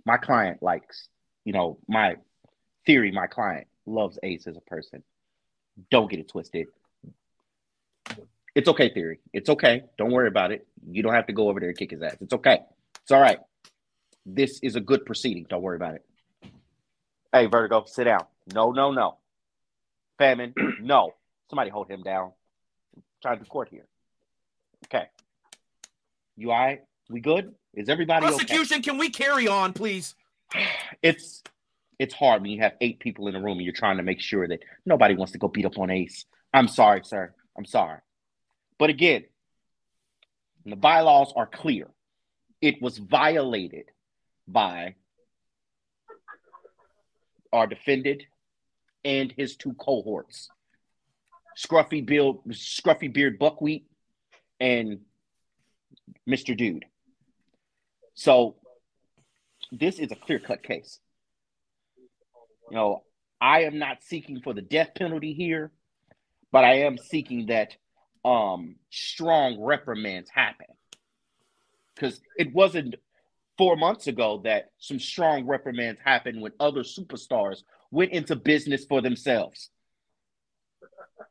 [0.05, 1.09] My client likes,
[1.45, 2.16] you know, my
[2.85, 5.05] theory, my client loves Ace as a person.
[5.91, 6.66] Don't get it twisted.
[8.55, 9.20] It's okay, Theory.
[9.33, 9.85] It's okay.
[9.97, 10.66] Don't worry about it.
[10.87, 12.16] You don't have to go over there and kick his ass.
[12.20, 12.61] It's okay.
[13.03, 13.39] It's all right.
[14.25, 15.47] This is a good proceeding.
[15.49, 16.05] Don't worry about it.
[17.33, 18.27] Hey, Vertigo, sit down.
[18.53, 19.18] No, no, no.
[20.18, 21.14] Famine, no.
[21.49, 22.33] Somebody hold him down.
[22.97, 23.87] I'm trying to court here.
[24.87, 25.07] Okay.
[26.37, 26.83] You all right?
[27.11, 27.55] We good?
[27.75, 28.83] Is everybody Prosecution, okay?
[28.83, 30.14] can we carry on, please?
[31.03, 31.43] It's
[31.99, 34.20] it's hard when you have eight people in a room and you're trying to make
[34.20, 36.25] sure that nobody wants to go beat up on Ace.
[36.53, 37.35] I'm sorry, sir.
[37.57, 37.99] I'm sorry.
[38.79, 39.25] But again,
[40.64, 41.89] the bylaws are clear.
[42.61, 43.87] It was violated
[44.47, 44.95] by
[47.53, 48.22] our defendant
[49.05, 50.49] and his two cohorts,
[51.59, 53.86] Scruffy Bill, Scruffy Beard Buckwheat,
[54.61, 55.01] and
[56.28, 56.57] Mr.
[56.57, 56.84] Dude.
[58.14, 58.57] So
[59.70, 60.99] this is a clear cut case.
[62.70, 63.03] You know,
[63.40, 65.72] I am not seeking for the death penalty here,
[66.53, 67.76] but I am seeking that
[68.24, 70.66] um strong reprimands happen.
[71.95, 72.95] Because it wasn't
[73.59, 79.00] four months ago that some strong reprimands happened when other superstars went into business for
[79.00, 79.70] themselves.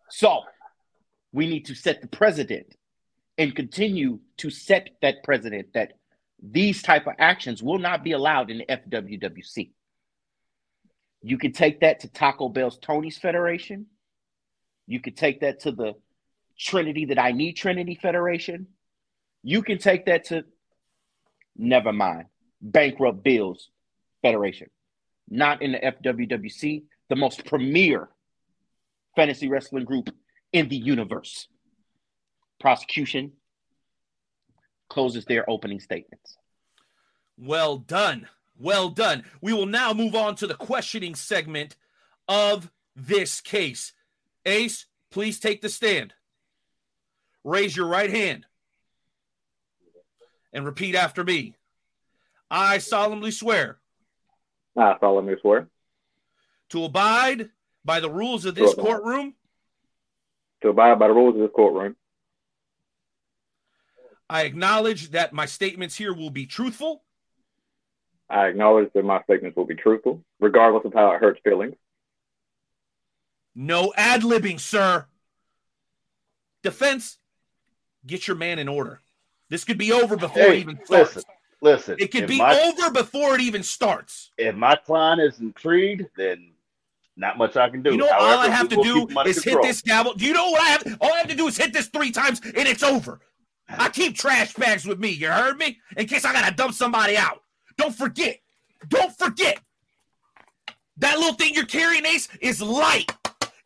[0.09, 0.41] So
[1.31, 2.75] we need to set the precedent
[3.37, 5.93] and continue to set that precedent that
[6.41, 9.71] these type of actions will not be allowed in the FWWC.
[11.23, 13.85] You can take that to Taco Bell's Tony's Federation.
[14.87, 15.93] You could take that to the
[16.57, 18.67] Trinity that I need Trinity Federation.
[19.43, 20.43] You can take that to
[21.57, 22.25] never mind
[22.61, 23.69] bankrupt Bills
[24.21, 24.67] Federation
[25.31, 28.09] not in the FWWC, the most premier
[29.15, 30.09] fantasy wrestling group
[30.51, 31.47] in the universe.
[32.59, 33.31] Prosecution
[34.89, 36.37] closes their opening statements.
[37.37, 38.27] Well done.
[38.59, 39.23] Well done.
[39.41, 41.77] We will now move on to the questioning segment
[42.27, 43.93] of this case.
[44.45, 46.13] Ace, please take the stand.
[47.43, 48.45] Raise your right hand
[50.53, 51.55] and repeat after me.
[52.49, 53.77] I solemnly swear
[54.77, 55.67] I solemnly swear
[56.69, 57.49] to abide
[57.83, 59.35] by the rules of this courtroom.
[60.61, 61.95] To abide by the rules of this courtroom.
[64.29, 67.03] I acknowledge that my statements here will be truthful.
[68.29, 71.75] I acknowledge that my statements will be truthful, regardless of how it hurts feelings.
[73.53, 75.05] No ad libbing, sir.
[76.63, 77.17] Defense,
[78.05, 79.01] get your man in order.
[79.51, 81.17] This could be over before hey, it even starts.
[81.17, 81.23] Listen,
[81.59, 81.95] listen.
[81.99, 84.31] It could be my, over before it even starts.
[84.37, 86.53] If my client is intrigued, then
[87.17, 87.91] not much I can do.
[87.91, 90.13] You know, However, all I have to do is hit this gavel.
[90.13, 90.97] Do you know what I have?
[91.01, 93.19] All I have to do is hit this three times and it's over.
[93.67, 95.09] I keep trash bags with me.
[95.09, 95.79] You heard me?
[95.97, 97.43] In case I gotta dump somebody out.
[97.75, 98.39] Don't forget.
[98.87, 99.59] Don't forget.
[100.95, 103.11] That little thing you're carrying, Ace, is light.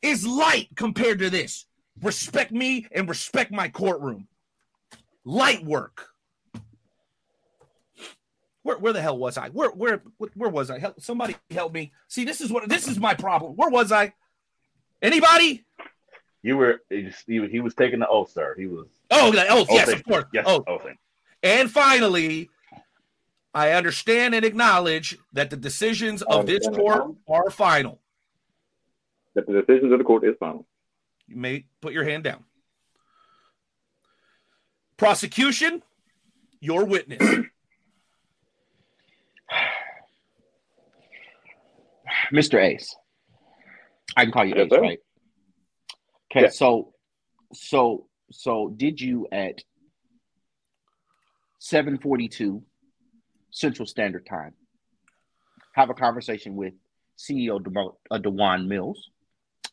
[0.01, 1.67] Is light compared to this.
[2.01, 4.27] Respect me and respect my courtroom.
[5.25, 6.09] Light work.
[8.61, 9.49] Where, where the hell was I?
[9.49, 10.01] Where where
[10.35, 10.79] where was I?
[10.79, 11.91] Help, somebody help me.
[12.07, 13.53] See, this is what this is my problem.
[13.55, 14.13] Where was I?
[15.01, 15.65] Anybody?
[16.41, 18.55] You were he, he was taking the oath, sir.
[18.57, 20.25] He was Oh, the oath, yes, of course.
[20.33, 20.63] Yes, oath.
[20.67, 20.81] oath.
[21.43, 22.49] And finally,
[23.53, 27.99] I understand and acknowledge that the decisions of um, this court are final.
[29.35, 30.65] That the decisions of the court is final.
[31.27, 32.43] You may put your hand down.
[34.97, 35.81] Prosecution,
[36.59, 37.21] your witness.
[42.33, 42.61] Mr.
[42.63, 42.95] Ace.
[44.15, 44.81] I can call you yes, Ace, sir.
[44.81, 44.99] right?
[46.35, 46.93] Okay, so
[47.53, 49.61] so so did you at
[51.59, 52.63] 742
[53.51, 54.53] Central Standard Time
[55.73, 56.73] have a conversation with
[57.17, 59.09] CEO De- uh, Dewan Mills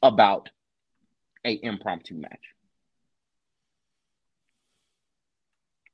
[0.02, 0.50] about
[1.44, 2.51] a impromptu match?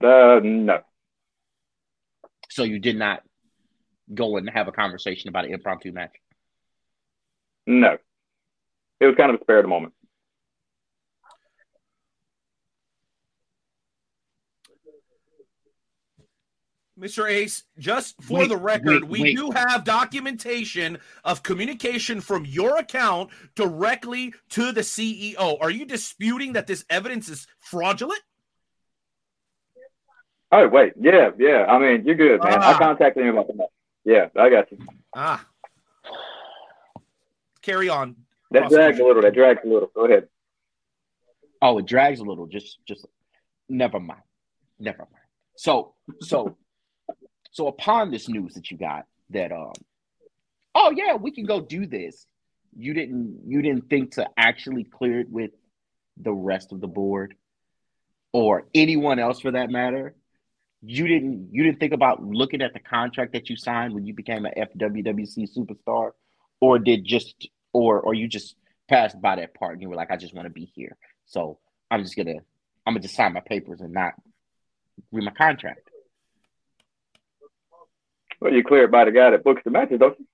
[0.03, 0.81] Uh, no.
[2.51, 3.23] So you did not
[4.13, 6.15] go and have a conversation about an impromptu match?
[7.67, 7.99] No.
[9.01, 9.95] It was kind of a spare of the moment.
[16.99, 17.31] Mr.
[17.31, 19.37] Ace, just for wait, the record, wait, we wait.
[19.37, 25.59] do have documentation of communication from your account directly to the CEO.
[25.61, 28.21] Are you disputing that this evidence is fraudulent?
[30.51, 30.95] Oh, wait.
[30.99, 31.67] Yeah, yeah.
[31.69, 32.59] I mean, you're good, man.
[32.61, 32.75] Ah.
[32.75, 33.69] I contacted him about that.
[34.05, 34.79] Yeah, I got you.
[35.15, 35.47] Ah.
[37.63, 38.17] Carry on.
[38.51, 39.23] That drags a little.
[39.23, 39.91] That drags a little.
[39.95, 40.29] Go ahead.
[41.61, 42.47] Oh, it drags a little.
[42.47, 43.07] Just, just
[43.69, 44.23] never mind.
[44.79, 45.25] Never mind.
[45.57, 46.57] So, so
[47.51, 49.73] so upon this news that you got that um
[50.75, 52.27] oh yeah, we can go do this.
[52.77, 55.51] You didn't you didn't think to actually clear it with
[56.17, 57.35] the rest of the board
[58.33, 60.15] or anyone else for that matter.
[60.83, 64.15] You didn't you didn't think about looking at the contract that you signed when you
[64.15, 66.13] became an FWWC superstar
[66.61, 68.55] or did just or or you just
[68.89, 70.97] passed by that part and you were like I just want to be here.
[71.27, 71.59] So
[71.91, 72.39] I'm just going to
[72.87, 74.15] I'm to just sign my papers and not
[75.13, 75.91] read my contract.
[78.41, 80.27] Well, you clear it by the guy that books the matches, don't you?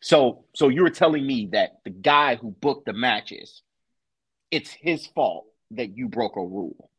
[0.00, 3.62] So, so you were telling me that the guy who booked the matches,
[4.50, 5.46] it's his fault
[5.76, 6.90] that you broke a rule.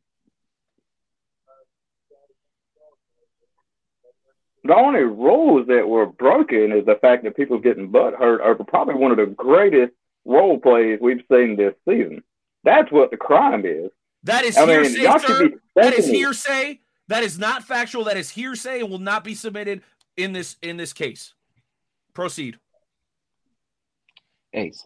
[4.66, 8.56] The only rules that were broken is the fact that people getting butt hurt are
[8.56, 9.94] probably one of the greatest
[10.26, 12.24] role plays we've seen this season.
[12.64, 13.90] That's what the crime is.
[14.24, 15.50] That is I hearsay, mean, sir.
[15.76, 16.80] That is hearsay.
[17.10, 18.06] That is not factual.
[18.06, 19.82] That is hearsay and will not be submitted
[20.16, 21.34] in this in this case.
[22.14, 22.58] Proceed.
[24.54, 24.86] Ace.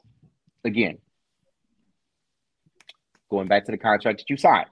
[0.64, 0.97] Again.
[3.29, 4.69] Going back to the contract that you signed.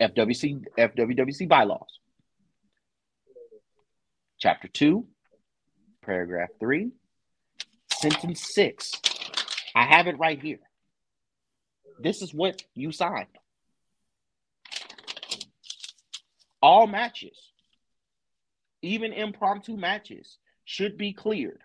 [0.00, 2.00] FWC FWWC bylaws.
[4.38, 5.04] Chapter 2,
[6.04, 6.92] paragraph 3,
[7.92, 8.92] sentence 6.
[9.74, 10.60] I have it right here.
[12.00, 13.26] This is what you signed.
[16.62, 17.36] All matches,
[18.82, 21.60] even impromptu matches, should be cleared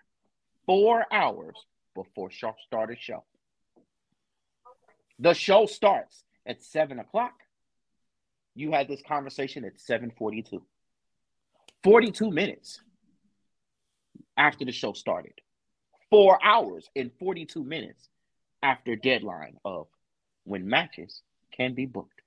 [0.66, 1.56] four hours
[1.94, 3.22] before start a show.
[5.18, 7.34] The show starts at seven o'clock.
[8.54, 10.62] You had this conversation at 7:42.
[11.82, 12.80] 42 minutes
[14.36, 15.34] after the show started.
[16.10, 18.08] Four hours and 42 minutes
[18.62, 19.86] after deadline of
[20.44, 21.22] when matches
[21.56, 22.20] can be booked.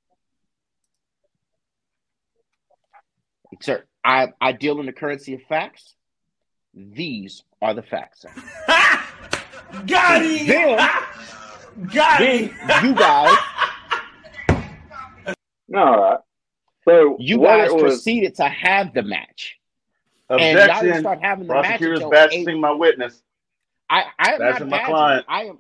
[3.62, 5.96] Sir, I, I deal in the currency of facts.
[6.74, 8.26] These are the facts.
[8.68, 10.48] Got it.
[11.78, 13.38] Then, Got then you guys.
[15.76, 16.20] All right.
[16.86, 19.58] So you guys was, proceeded to have the match.
[20.30, 20.92] Objection.
[20.92, 23.22] And start having the Prosecutors match my witness.
[23.90, 25.26] I, I am That's not my client.
[25.28, 25.60] I am.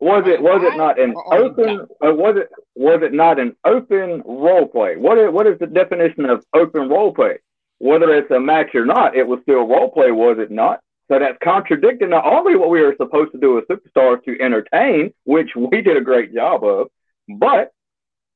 [0.00, 1.80] Was it was it not an open?
[2.00, 4.96] Uh, was it was it not an open role play?
[4.96, 7.38] What is, what is the definition of open role play?
[7.78, 10.80] Whether it's a match or not, it was still role play, was it not?
[11.08, 15.14] So that's contradicting not only what we were supposed to do as superstars to entertain,
[15.24, 16.88] which we did a great job of,
[17.28, 17.72] but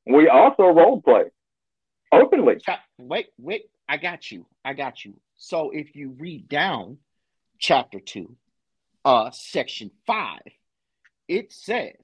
[0.06, 1.24] we also role play
[2.10, 2.56] openly.
[2.98, 4.46] Wait, wait, I got you.
[4.64, 5.14] I got you.
[5.36, 6.98] So if you read down
[7.58, 8.36] chapter two,
[9.04, 10.40] uh, section five,
[11.28, 11.94] it says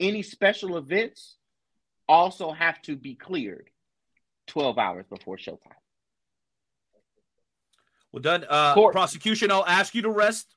[0.00, 1.36] any special events
[2.08, 3.70] also have to be cleared
[4.48, 5.72] 12 hours before showtime.
[8.14, 8.46] Well done.
[8.48, 10.54] Uh, prosecution, I'll ask you to rest.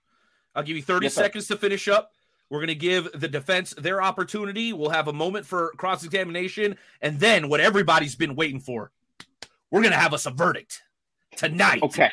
[0.54, 2.12] I'll give you 30 yes, seconds to finish up.
[2.52, 4.74] We're going to give the defense their opportunity.
[4.74, 6.78] We'll have a moment for cross examination.
[7.02, 8.92] And then, what everybody's been waiting for,
[9.72, 10.84] we're going to have us a verdict
[11.36, 11.82] tonight.
[11.82, 12.12] Okay.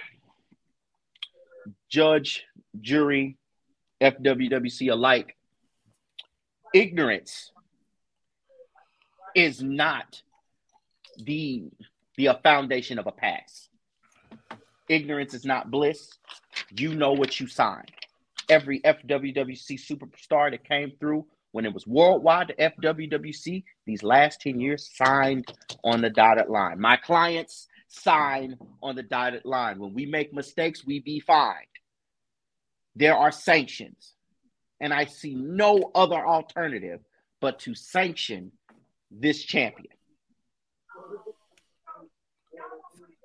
[1.90, 2.44] Judge,
[2.80, 3.36] jury,
[4.00, 5.36] FWWC alike,
[6.72, 7.52] ignorance
[9.34, 10.22] is not
[11.18, 11.64] the
[12.16, 13.68] the foundation of a pass.
[14.88, 16.10] Ignorance is not bliss.
[16.76, 17.90] You know what you signed.
[18.48, 24.60] Every FWWC superstar that came through when it was worldwide to FWWC these last 10
[24.60, 25.46] years signed
[25.82, 26.80] on the dotted line.
[26.80, 29.78] My clients sign on the dotted line.
[29.78, 31.66] When we make mistakes, we be fined.
[32.96, 34.14] There are sanctions.
[34.80, 37.00] And I see no other alternative
[37.40, 38.52] but to sanction
[39.10, 39.94] this champion.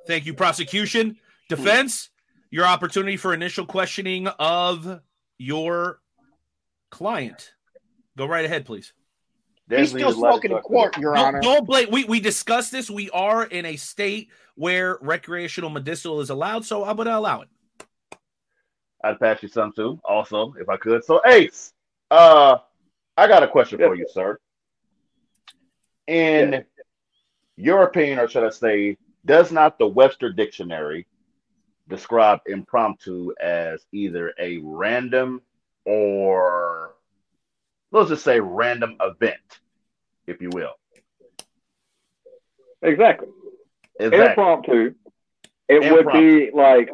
[0.08, 1.18] Thank you, prosecution.
[1.50, 2.10] Defense,
[2.52, 5.02] your opportunity for initial questioning of
[5.38, 6.00] your
[6.92, 7.54] client.
[8.16, 8.94] Go right ahead, please.
[9.70, 11.42] He's still smoking in court, Your no, Honor.
[11.42, 11.90] Don't blame.
[11.92, 12.90] We we discussed this.
[12.90, 17.42] We are in a state where recreational medicinal is allowed, so I'm going to allow
[17.42, 17.50] it.
[19.04, 21.04] I'd pass you some too, also, if I could.
[21.06, 21.72] So, Ace,
[22.12, 22.58] uh,
[23.16, 24.38] I got a question for you, sir.
[26.08, 26.66] In
[27.56, 31.06] your opinion, or should I say, does not the Webster Dictionary
[31.90, 35.42] describe impromptu as either a random
[35.86, 36.94] or
[37.92, 39.60] let's just say random event,
[40.28, 40.74] if you will.
[42.82, 43.28] Exactly.
[44.00, 44.30] exactly.
[44.30, 44.96] Impromptu.
[45.68, 45.96] It impromptu.
[45.96, 46.90] would be like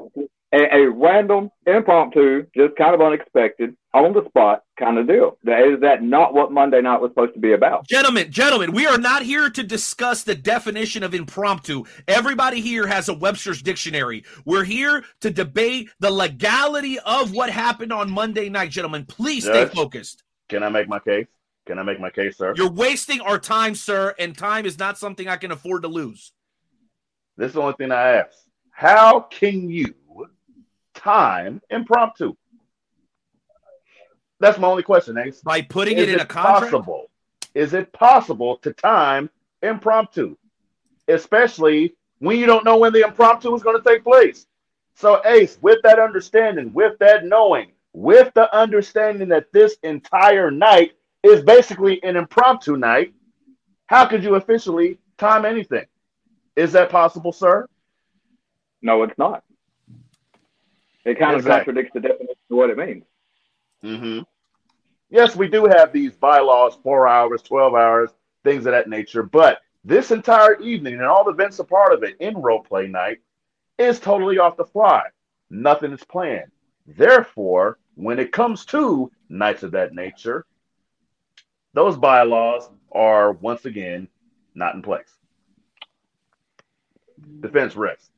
[0.56, 5.38] a, a, random, impromptu, just kind of unexpected, on the spot kind of deal.
[5.44, 7.88] Is that not what Monday night was supposed to be about?
[7.88, 11.84] Gentlemen, gentlemen, we are not here to discuss the definition of impromptu.
[12.08, 14.24] Everybody here has a Webster's dictionary.
[14.46, 19.06] We're here to debate the legality of what happened on Monday night, gentlemen.
[19.06, 20.24] Please Judge, stay focused.
[20.48, 21.28] Can I make my case?
[21.66, 22.54] Can I make my case, sir?
[22.56, 26.32] You're wasting our time, sir, and time is not something I can afford to lose.
[27.38, 28.38] This is the only thing I ask.
[28.72, 29.96] How can you
[31.06, 32.36] time impromptu?
[34.40, 35.40] That's my only question, Ace.
[35.42, 36.72] By putting is it in a contract?
[36.72, 37.10] Possible?
[37.54, 39.30] Is it possible to time
[39.62, 40.36] impromptu?
[41.08, 44.46] Especially when you don't know when the impromptu is going to take place.
[44.96, 50.94] So, Ace, with that understanding, with that knowing, with the understanding that this entire night
[51.24, 53.14] is basically an impromptu night,
[53.88, 55.86] how could you officially time anything?
[56.56, 57.68] Is that possible, sir?
[58.82, 59.45] No, it's not.
[61.06, 61.38] It kind exactly.
[61.38, 63.04] of contradicts the definition of what it means.
[63.84, 64.22] Mm-hmm.
[65.10, 68.10] Yes, we do have these bylaws, four hours, 12 hours,
[68.44, 69.24] things of that nature.
[69.24, 72.88] But this entire evening and all the events a part of it in role play
[72.88, 73.20] night
[73.78, 75.04] is totally off the fly.
[75.52, 76.52] Nothing is planned.
[76.88, 80.46] Therefore, when it comes to nights of that nature,
[81.74, 84.08] those bylaws are once again
[84.56, 85.14] not in place.
[87.42, 88.10] Defense risk.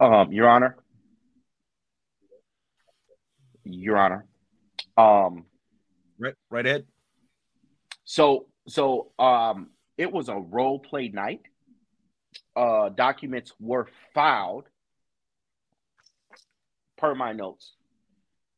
[0.00, 0.76] Um, Your Honor.
[3.64, 4.26] Your Honor.
[4.96, 5.44] Um,
[6.18, 6.86] right, right, Ed.
[8.04, 11.42] So, so um, it was a role play night.
[12.56, 14.64] Uh, documents were filed
[16.96, 17.74] per my notes.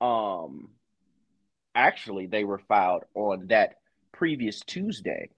[0.01, 0.71] Um,
[1.75, 3.77] actually, they were filed on that
[4.13, 5.31] previous Tuesday.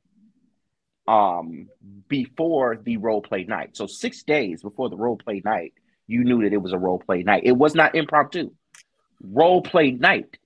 [1.06, 1.68] Um,
[2.06, 3.78] before the role play night.
[3.78, 5.72] So six days before the role play night,
[6.08, 7.42] you knew that it was a role play night.
[7.44, 8.50] It was not impromptu
[9.22, 10.38] role play night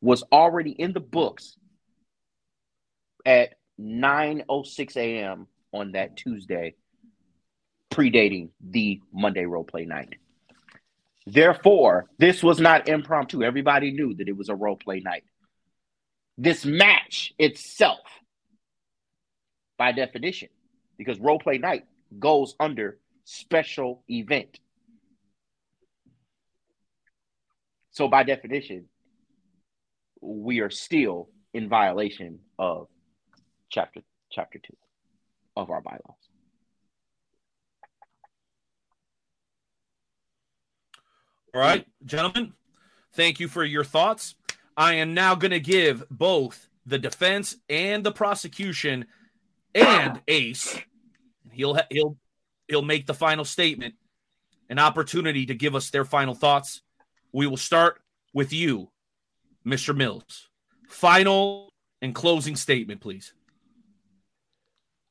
[0.00, 1.56] was already in the books
[3.26, 5.46] at 9:06 a.m.
[5.72, 6.74] on that Tuesday,
[7.90, 10.14] predating the Monday role play night.
[11.26, 13.42] Therefore, this was not impromptu.
[13.42, 15.24] Everybody knew that it was a role play night.
[16.38, 18.00] This match itself
[19.76, 20.48] by definition,
[20.96, 21.84] because role play night
[22.18, 24.58] goes under special event.
[28.00, 28.86] So by definition,
[30.22, 32.88] we are still in violation of
[33.68, 34.00] chapter
[34.32, 34.74] chapter two
[35.54, 36.00] of our bylaws.
[41.54, 42.54] All right, gentlemen,
[43.12, 44.34] thank you for your thoughts.
[44.78, 49.04] I am now going to give both the defense and the prosecution
[49.74, 50.78] and Ace.
[51.52, 52.16] He'll he'll
[52.66, 53.96] he'll make the final statement,
[54.70, 56.80] an opportunity to give us their final thoughts.
[57.32, 58.00] We will start
[58.34, 58.90] with you,
[59.66, 59.96] Mr.
[59.96, 60.48] Mills.
[60.88, 63.32] Final and closing statement, please.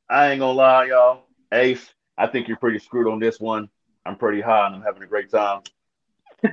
[0.10, 1.24] I ain't gonna lie, y'all.
[1.54, 3.70] Ace, I think you're pretty screwed on this one.
[4.06, 5.62] I'm pretty high and I'm having a great time.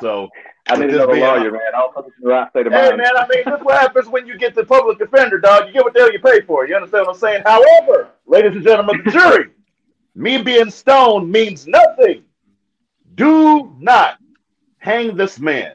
[0.00, 0.28] so
[0.68, 1.60] I need another lawyer, man.
[1.74, 2.98] I'll put it in the right state of hey, mind.
[2.98, 5.66] man, I mean, this is what happens when you get the public defender, dog.
[5.66, 6.66] You get what the hell you pay for.
[6.66, 7.42] You understand what I'm saying?
[7.44, 9.50] However, ladies and gentlemen the jury,
[10.14, 12.24] me being stoned means nothing.
[13.14, 14.18] Do not
[14.82, 15.72] hang this man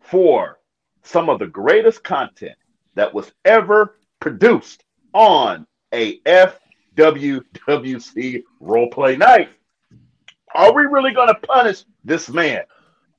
[0.00, 0.58] for
[1.04, 2.56] some of the greatest content
[2.96, 4.82] that was ever produced
[5.12, 9.50] on a FWWC roleplay night.
[10.52, 12.62] Are we really going to punish this man?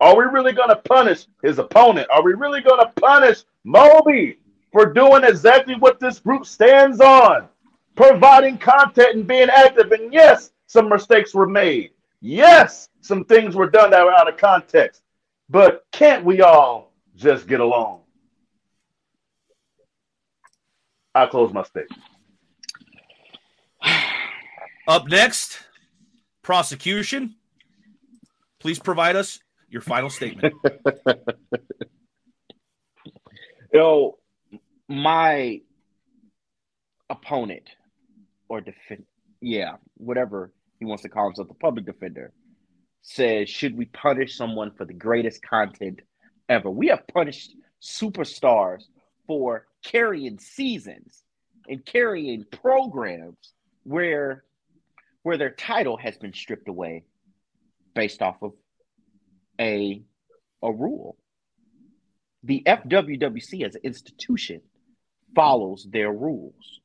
[0.01, 2.09] Are we really going to punish his opponent?
[2.11, 4.39] Are we really going to punish Moby
[4.73, 7.47] for doing exactly what this group stands on?
[7.95, 9.93] Providing content and being active.
[9.93, 11.91] And yes, some mistakes were made.
[12.19, 15.03] Yes, some things were done that were out of context.
[15.49, 18.01] But can't we all just get along?
[21.13, 22.01] I close my statement.
[24.87, 25.59] Up next,
[26.41, 27.35] prosecution.
[28.59, 29.39] Please provide us
[29.69, 30.53] your final statement.
[31.05, 31.13] you
[33.73, 34.17] know,
[34.87, 35.61] my
[37.09, 37.69] opponent
[38.47, 39.05] or defend,
[39.41, 42.31] yeah, whatever he wants to call himself, the public defender,
[43.07, 46.01] says, should we punish someone for the greatest content
[46.49, 46.71] ever?
[46.71, 48.81] We have punished superstars
[49.27, 51.23] for carrying seasons
[51.69, 53.53] and carrying programs
[53.83, 54.43] where
[55.21, 57.03] where their title has been stripped away
[57.93, 58.53] based off of
[59.59, 60.03] a
[60.63, 61.15] a rule.
[62.43, 64.61] The FWWC as an institution
[65.35, 66.79] follows their rules.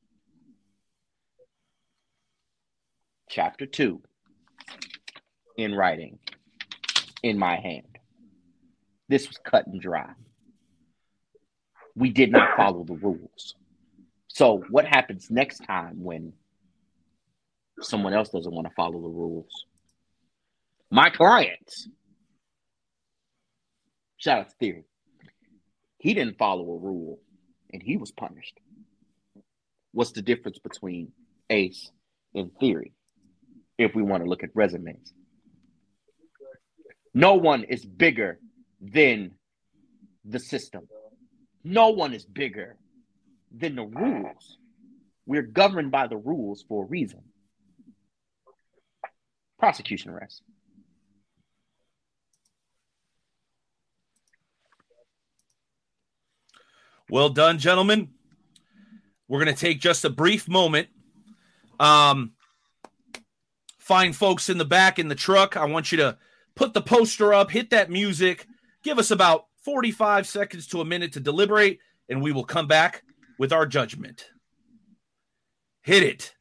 [3.31, 4.03] Chapter 2
[5.61, 6.19] in writing
[7.23, 7.99] in my hand.
[9.09, 10.11] This was cut and dry.
[11.95, 13.55] We did not follow the rules.
[14.29, 16.33] So, what happens next time when
[17.81, 19.67] someone else doesn't want to follow the rules?
[20.91, 21.89] My clients
[24.21, 24.85] Shout out to Theory.
[25.97, 27.21] He didn't follow a rule
[27.73, 28.61] and he was punished.
[29.93, 31.13] What's the difference between
[31.49, 31.91] Ace
[32.35, 32.93] and Theory
[33.79, 35.15] if we want to look at resumes?
[37.13, 38.39] No one is bigger
[38.81, 39.33] than
[40.25, 40.89] the system.
[41.65, 42.77] No one is bigger
[43.53, 44.59] than the rules.
[45.27, 47.23] We're governed by the rules for a reason.
[49.59, 50.43] Prosecution arrest.
[57.11, 58.11] Well done, gentlemen.
[59.27, 60.89] We're going to take just a brief moment.
[61.79, 62.33] Um,
[63.79, 65.57] find folks in the back in the truck.
[65.57, 66.19] I want you to
[66.61, 68.47] put the poster up, hit that music,
[68.83, 71.79] give us about 45 seconds to a minute to deliberate,
[72.11, 73.03] and we will come back
[73.39, 74.29] with our judgment.
[75.81, 76.35] Hit it.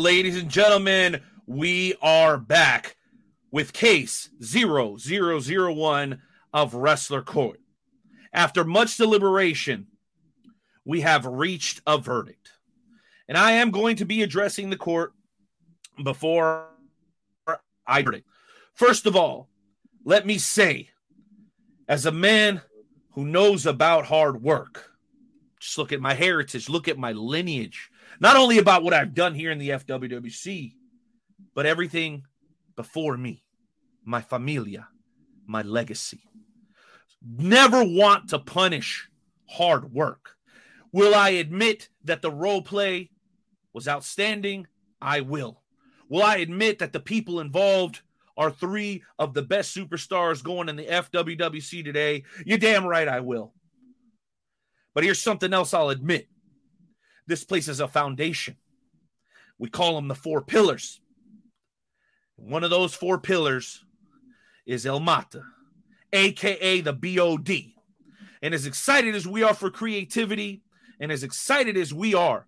[0.00, 2.96] Ladies and gentlemen, we are back
[3.50, 6.22] with case 0001
[6.54, 7.60] of Wrestler Court.
[8.32, 9.88] After much deliberation,
[10.86, 12.48] we have reached a verdict.
[13.28, 15.12] And I am going to be addressing the court
[16.02, 16.68] before
[17.86, 18.26] I verdict.
[18.72, 19.50] First of all,
[20.04, 20.88] let me say,
[21.88, 22.62] as a man
[23.12, 24.92] who knows about hard work,
[25.60, 29.34] just look at my heritage, look at my lineage, not only about what I've done
[29.34, 30.74] here in the FWWC,
[31.54, 32.24] but everything
[32.76, 33.44] before me,
[34.04, 34.88] my familia,
[35.46, 36.22] my legacy.
[37.22, 39.08] Never want to punish
[39.48, 40.36] hard work.
[40.92, 43.10] Will I admit that the role play
[43.72, 44.66] was outstanding?
[45.00, 45.62] I will.
[46.08, 48.00] Will I admit that the people involved
[48.36, 52.24] are three of the best superstars going in the FWWC today?
[52.44, 53.52] You're damn right I will.
[54.94, 56.28] But here's something else I'll admit
[57.30, 58.56] this place is a foundation.
[59.56, 61.00] We call them the four pillars.
[62.36, 63.84] One of those four pillars
[64.66, 65.42] is El Mata,
[66.12, 67.50] aka the BOD.
[68.42, 70.62] And as excited as we are for creativity,
[70.98, 72.46] and as excited as we are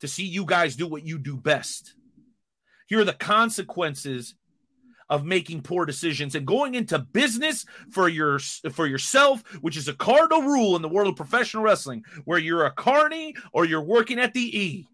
[0.00, 1.94] to see you guys do what you do best,
[2.86, 4.34] here are the consequences
[5.10, 9.94] of making poor decisions and going into business for your for yourself, which is a
[9.94, 14.18] cardinal rule in the world of professional wrestling, where you're a carney or you're working
[14.18, 14.88] at the E.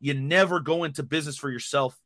[0.00, 1.98] You never go into business for yourself.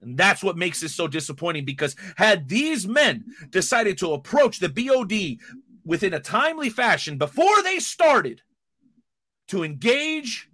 [0.00, 4.68] And that's what makes this so disappointing because had these men decided to approach the
[4.68, 5.44] BOD
[5.84, 8.42] within a timely fashion before they started
[9.48, 10.48] to engage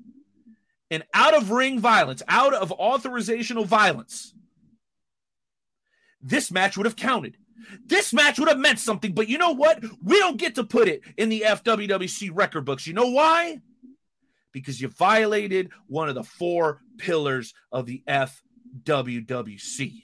[0.88, 4.33] in out of ring violence, out of authorizational violence,
[6.24, 7.36] this match would have counted.
[7.86, 9.80] This match would have meant something, but you know what?
[10.02, 12.86] We don't get to put it in the FWWC record books.
[12.86, 13.60] You know why?
[14.52, 20.02] Because you violated one of the four pillars of the FWWC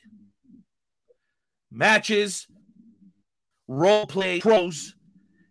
[1.70, 2.46] matches,
[3.66, 4.94] role play pros,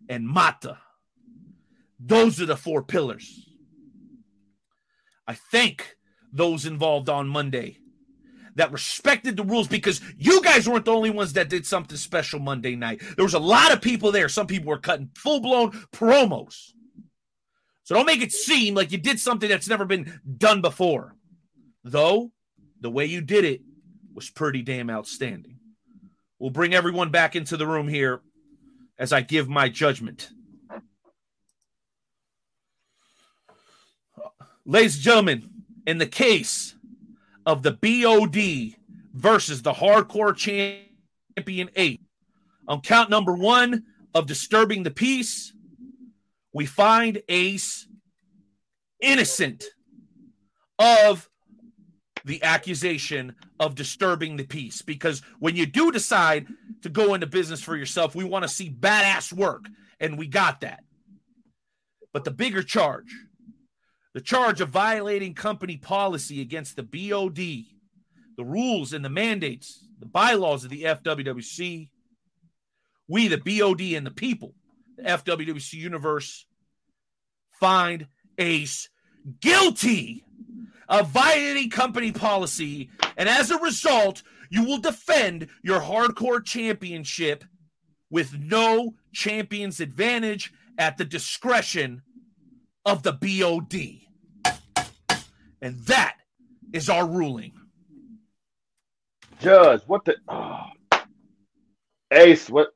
[0.08, 0.78] and mata.
[1.98, 3.48] Those are the four pillars.
[5.26, 5.96] I thank
[6.32, 7.79] those involved on Monday
[8.60, 12.38] that respected the rules because you guys weren't the only ones that did something special
[12.38, 13.00] Monday night.
[13.16, 14.28] There was a lot of people there.
[14.28, 16.74] Some people were cutting full blown promos.
[17.84, 21.16] So don't make it seem like you did something that's never been done before.
[21.84, 22.32] Though
[22.82, 23.62] the way you did it
[24.12, 25.58] was pretty damn outstanding.
[26.38, 28.20] We'll bring everyone back into the room here
[28.98, 30.28] as I give my judgment.
[34.66, 35.48] Ladies and gentlemen,
[35.86, 36.74] in the case
[37.50, 38.76] of the BOD
[39.12, 41.98] versus the Hardcore Champion Ace.
[42.68, 43.82] On count number one
[44.14, 45.52] of disturbing the peace,
[46.52, 47.88] we find Ace
[49.00, 49.64] innocent
[50.78, 51.28] of
[52.24, 54.80] the accusation of disturbing the peace.
[54.82, 56.46] Because when you do decide
[56.82, 59.66] to go into business for yourself, we want to see badass work,
[59.98, 60.84] and we got that.
[62.12, 63.12] But the bigger charge
[64.14, 67.36] the charge of violating company policy against the BOD,
[68.36, 71.88] the rules and the mandates, the bylaws of the FWWC,
[73.08, 74.54] we, the BOD and the people,
[74.96, 76.46] the FWWC universe,
[77.60, 78.06] find
[78.38, 78.88] Ace
[79.40, 80.24] guilty
[80.88, 82.90] of violating company policy.
[83.16, 87.44] And as a result, you will defend your hardcore championship
[88.10, 92.02] with no champion's advantage at the discretion
[92.84, 94.00] of the BOD.
[95.62, 96.16] And that
[96.72, 97.52] is our ruling.
[99.40, 100.66] Judge, what the oh.
[102.12, 102.68] Ace, what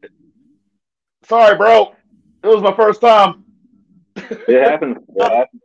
[1.25, 1.95] sorry, bro.
[2.43, 3.45] It was my first time.
[4.17, 4.99] it happened.
[5.17, 5.61] It happened.